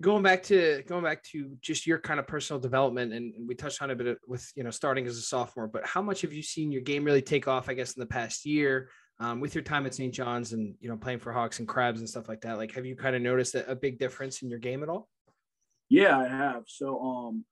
Going 0.00 0.22
back 0.22 0.42
to 0.44 0.82
going 0.86 1.04
back 1.04 1.22
to 1.24 1.56
just 1.60 1.86
your 1.86 1.98
kind 1.98 2.20
of 2.20 2.26
personal 2.26 2.60
development, 2.60 3.12
and, 3.12 3.34
and 3.34 3.48
we 3.48 3.54
touched 3.54 3.82
on 3.82 3.90
a 3.90 3.96
bit 3.96 4.18
with 4.26 4.50
you 4.54 4.62
know 4.62 4.70
starting 4.70 5.06
as 5.06 5.16
a 5.16 5.22
sophomore, 5.22 5.66
but 5.66 5.86
how 5.86 6.02
much 6.02 6.22
have 6.22 6.32
you 6.32 6.42
seen 6.42 6.70
your 6.72 6.82
game 6.82 7.04
really 7.04 7.22
take 7.22 7.48
off? 7.48 7.68
I 7.68 7.74
guess 7.74 7.94
in 7.94 8.00
the 8.00 8.06
past 8.06 8.46
year, 8.46 8.90
um, 9.20 9.38
with 9.38 9.54
your 9.54 9.62
time 9.62 9.86
at 9.86 9.94
St. 9.94 10.12
John's 10.12 10.52
and 10.54 10.74
you 10.80 10.88
know 10.88 10.96
playing 10.96 11.20
for 11.20 11.30
Hawks 11.30 11.58
and 11.58 11.68
Crabs 11.68 12.00
and 12.00 12.08
stuff 12.08 12.28
like 12.28 12.40
that, 12.40 12.56
like 12.56 12.72
have 12.74 12.86
you 12.86 12.96
kind 12.96 13.14
of 13.14 13.22
noticed 13.22 13.54
a, 13.54 13.70
a 13.70 13.76
big 13.76 13.98
difference 13.98 14.42
in 14.42 14.48
your 14.48 14.58
game 14.58 14.82
at 14.82 14.88
all? 14.88 15.08
Yeah, 15.90 16.18
I 16.18 16.26
have. 16.26 16.64
So 16.66 17.00
um, 17.00 17.44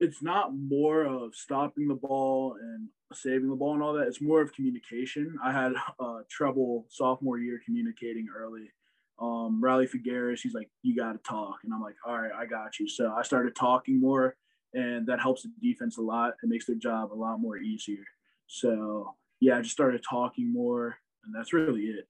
it's 0.00 0.22
not 0.22 0.50
more 0.54 1.04
of 1.04 1.34
stopping 1.34 1.88
the 1.88 1.94
ball 1.94 2.56
and 2.60 2.88
saving 3.12 3.48
the 3.48 3.56
ball 3.56 3.74
and 3.74 3.82
all 3.82 3.92
that. 3.94 4.08
It's 4.08 4.20
more 4.20 4.42
of 4.42 4.52
communication. 4.52 5.36
I 5.42 5.52
had 5.52 5.72
uh, 6.00 6.20
trouble 6.28 6.86
sophomore 6.88 7.38
year 7.38 7.60
communicating 7.64 8.26
early. 8.36 8.72
Um, 9.18 9.62
Riley 9.62 9.86
Figueres, 9.86 10.40
he's 10.40 10.54
like, 10.54 10.68
"You 10.82 10.94
got 10.94 11.12
to 11.12 11.18
talk," 11.18 11.60
and 11.64 11.72
I'm 11.72 11.80
like, 11.80 11.94
"All 12.06 12.18
right, 12.18 12.32
I 12.36 12.44
got 12.44 12.78
you." 12.78 12.88
So 12.88 13.14
I 13.16 13.22
started 13.22 13.54
talking 13.54 13.98
more, 13.98 14.36
and 14.74 15.06
that 15.06 15.20
helps 15.20 15.42
the 15.42 15.50
defense 15.62 15.96
a 15.96 16.02
lot. 16.02 16.34
It 16.42 16.48
makes 16.48 16.66
their 16.66 16.76
job 16.76 17.12
a 17.12 17.14
lot 17.14 17.40
more 17.40 17.56
easier. 17.56 18.04
So 18.46 19.14
yeah, 19.40 19.58
I 19.58 19.62
just 19.62 19.72
started 19.72 20.02
talking 20.08 20.52
more, 20.52 20.96
and 21.24 21.34
that's 21.34 21.52
really 21.52 21.82
it. 21.82 22.08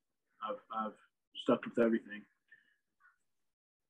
I've 0.49 0.87
I've 0.87 0.93
stuck 1.43 1.65
with 1.65 1.79
everything. 1.79 2.23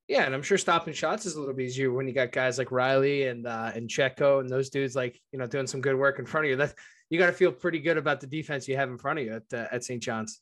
Yeah, 0.09 0.23
and 0.23 0.35
I'm 0.35 0.43
sure 0.43 0.57
stopping 0.57 0.95
shots 0.95 1.27
is 1.27 1.35
a 1.35 1.41
little 1.41 1.55
bit 1.55 1.67
easier 1.67 1.93
when 1.93 2.07
you 2.07 2.15
got 2.15 2.31
guys 2.31 2.59
like 2.59 2.71
Riley 2.71 3.27
and 3.27 3.47
uh, 3.47 3.73
and 3.75 3.89
Checo 3.89 4.41
and 4.41 4.49
those 4.49 4.71
dudes 4.71 4.95
like 4.95 5.21
you 5.33 5.39
know 5.39 5.47
doing 5.47 5.67
some 5.67 5.81
good 5.81 5.97
work 5.97 6.19
in 6.19 6.27
front 6.27 6.47
of 6.47 6.51
you. 6.51 6.57
That 6.57 6.75
you 7.11 7.19
got 7.19 7.27
to 7.27 7.33
feel 7.33 7.53
pretty 7.53 7.81
good 7.81 7.97
about 7.97 8.21
the 8.21 8.27
defense 8.27 8.69
you 8.69 8.77
have 8.77 8.89
in 8.89 8.99
front 8.99 9.19
of 9.19 9.25
you 9.25 9.35
at 9.35 9.53
uh, 9.53 9.67
at 9.73 9.85
St. 9.85 10.03
John's. 10.03 10.41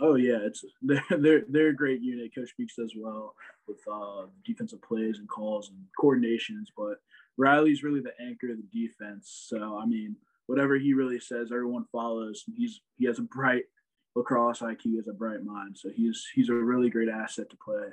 Oh 0.00 0.14
yeah, 0.14 0.38
it's 0.42 0.64
they're 0.82 1.04
they're 1.18 1.44
they're 1.48 1.68
a 1.68 1.76
great 1.76 2.00
unit. 2.00 2.34
Coach 2.34 2.50
speaks 2.50 2.78
as 2.78 2.92
well 2.96 3.34
with 3.68 3.80
uh, 3.90 4.26
defensive 4.44 4.80
plays 4.82 5.18
and 5.18 5.28
calls 5.28 5.70
and 5.70 5.78
coordinations. 6.00 6.72
But 6.76 6.98
Riley's 7.36 7.82
really 7.82 8.00
the 8.00 8.14
anchor 8.20 8.50
of 8.50 8.58
the 8.58 8.86
defense. 8.86 9.44
So 9.48 9.78
I 9.78 9.84
mean, 9.84 10.16
whatever 10.46 10.76
he 10.76 10.94
really 10.94 11.20
says, 11.20 11.50
everyone 11.52 11.84
follows. 11.92 12.44
He's 12.56 12.80
he 12.96 13.06
has 13.06 13.18
a 13.18 13.22
bright 13.22 13.64
lacrosse 14.14 14.60
IQ, 14.60 14.82
he 14.82 14.96
has 14.96 15.08
a 15.08 15.12
bright 15.12 15.44
mind. 15.44 15.76
So 15.78 15.90
he's 15.94 16.26
he's 16.34 16.48
a 16.48 16.54
really 16.54 16.90
great 16.90 17.08
asset 17.08 17.50
to 17.50 17.56
play 17.64 17.88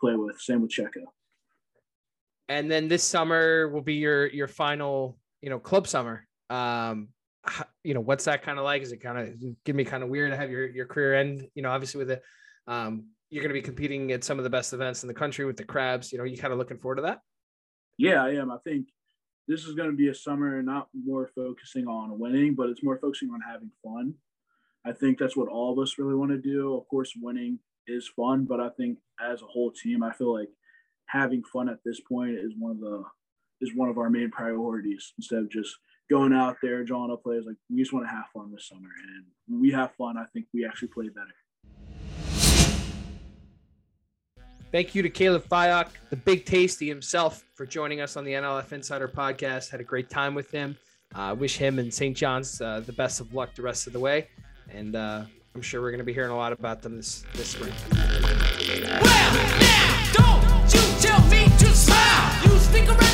play 0.00 0.16
with. 0.16 0.40
Same 0.40 0.62
with 0.62 0.70
Checo. 0.70 1.04
And 2.48 2.70
then 2.70 2.88
this 2.88 3.04
summer 3.04 3.68
will 3.68 3.82
be 3.82 3.94
your 3.94 4.26
your 4.26 4.48
final, 4.48 5.18
you 5.40 5.50
know, 5.50 5.58
club 5.58 5.86
summer. 5.86 6.26
Um, 6.50 7.08
you 7.84 7.94
know, 7.94 8.00
what's 8.00 8.24
that 8.26 8.42
kind 8.42 8.58
of 8.58 8.64
like? 8.64 8.82
Is 8.82 8.92
it 8.92 8.98
kind 8.98 9.18
of 9.18 9.64
give 9.64 9.74
me 9.74 9.84
kind 9.84 10.02
of 10.02 10.08
weird 10.08 10.30
to 10.30 10.36
have 10.36 10.50
your 10.50 10.68
your 10.68 10.86
career 10.86 11.14
end? 11.14 11.48
You 11.54 11.62
know, 11.62 11.70
obviously 11.70 11.98
with 11.98 12.10
it, 12.10 12.22
um, 12.66 13.06
you're 13.30 13.42
going 13.42 13.54
to 13.54 13.58
be 13.58 13.62
competing 13.62 14.12
at 14.12 14.24
some 14.24 14.38
of 14.38 14.44
the 14.44 14.50
best 14.50 14.72
events 14.72 15.02
in 15.02 15.08
the 15.08 15.14
country 15.14 15.44
with 15.44 15.56
the 15.56 15.64
Crabs. 15.64 16.12
You 16.12 16.18
know, 16.18 16.24
you 16.24 16.36
kind 16.36 16.52
of 16.52 16.58
looking 16.58 16.78
forward 16.78 16.96
to 16.96 17.02
that. 17.02 17.20
Yeah, 17.98 18.22
I 18.22 18.30
am. 18.34 18.50
I 18.50 18.58
think 18.64 18.88
this 19.48 19.64
is 19.64 19.74
going 19.74 19.90
to 19.90 19.96
be 19.96 20.08
a 20.08 20.14
summer 20.14 20.62
not 20.62 20.88
more 20.94 21.30
focusing 21.34 21.86
on 21.86 22.18
winning, 22.18 22.54
but 22.54 22.68
it's 22.68 22.82
more 22.82 22.98
focusing 22.98 23.30
on 23.30 23.40
having 23.40 23.70
fun. 23.84 24.14
I 24.84 24.92
think 24.92 25.18
that's 25.18 25.36
what 25.36 25.48
all 25.48 25.72
of 25.72 25.78
us 25.78 25.98
really 25.98 26.14
want 26.14 26.30
to 26.30 26.38
do. 26.38 26.76
Of 26.76 26.88
course, 26.88 27.12
winning 27.20 27.58
is 27.86 28.08
fun, 28.08 28.44
but 28.44 28.60
I 28.60 28.68
think 28.70 28.98
as 29.20 29.42
a 29.42 29.46
whole 29.46 29.70
team, 29.70 30.02
I 30.02 30.12
feel 30.12 30.32
like 30.32 30.48
having 31.06 31.42
fun 31.44 31.68
at 31.68 31.78
this 31.84 32.00
point 32.00 32.38
is 32.38 32.52
one 32.58 32.72
of 32.72 32.80
the 32.80 33.02
is 33.60 33.76
one 33.76 33.88
of 33.88 33.98
our 33.98 34.10
main 34.10 34.30
priorities 34.30 35.12
instead 35.18 35.38
of 35.38 35.50
just 35.50 35.76
going 36.10 36.32
out 36.32 36.56
there 36.62 36.82
drawing 36.82 37.12
up 37.12 37.22
plays. 37.22 37.44
Like 37.46 37.56
we 37.70 37.80
just 37.80 37.92
want 37.92 38.06
to 38.06 38.10
have 38.10 38.24
fun 38.34 38.50
this 38.52 38.68
summer, 38.68 38.88
and 39.14 39.24
when 39.46 39.60
we 39.60 39.70
have 39.70 39.94
fun, 39.94 40.16
I 40.16 40.24
think 40.32 40.46
we 40.52 40.64
actually 40.64 40.88
play 40.88 41.08
better. 41.08 41.34
Thank 44.72 44.94
you 44.94 45.02
to 45.02 45.10
Caleb 45.10 45.46
Fyock, 45.50 45.88
the 46.08 46.16
big 46.16 46.46
tasty 46.46 46.88
himself, 46.88 47.44
for 47.52 47.66
joining 47.66 48.00
us 48.00 48.16
on 48.16 48.24
the 48.24 48.32
NLF 48.32 48.72
Insider 48.72 49.06
podcast. 49.06 49.68
Had 49.68 49.80
a 49.80 49.84
great 49.84 50.08
time 50.08 50.34
with 50.34 50.50
him. 50.50 50.78
Uh, 51.14 51.36
wish 51.38 51.58
him 51.58 51.78
and 51.78 51.92
St. 51.92 52.16
John's 52.16 52.58
uh, 52.58 52.80
the 52.80 52.94
best 52.94 53.20
of 53.20 53.34
luck 53.34 53.54
the 53.54 53.60
rest 53.60 53.86
of 53.86 53.92
the 53.92 54.00
way. 54.00 54.28
And 54.70 54.96
uh, 54.96 55.24
I'm 55.54 55.60
sure 55.60 55.82
we're 55.82 55.90
going 55.90 55.98
to 55.98 56.04
be 56.04 56.14
hearing 56.14 56.30
a 56.30 56.36
lot 56.36 56.54
about 56.54 56.80
them 56.80 56.96
this, 56.96 57.22
this 57.34 57.48
spring. 57.48 57.74
Well, 57.92 59.34
now, 59.60 60.12
don't 60.14 60.74
you 60.74 60.80
tell 61.00 61.20
me 61.28 61.44
to 61.58 61.66
smile. 61.66 62.42
You 62.44 62.58
speak 62.58 62.88
around. 62.88 63.12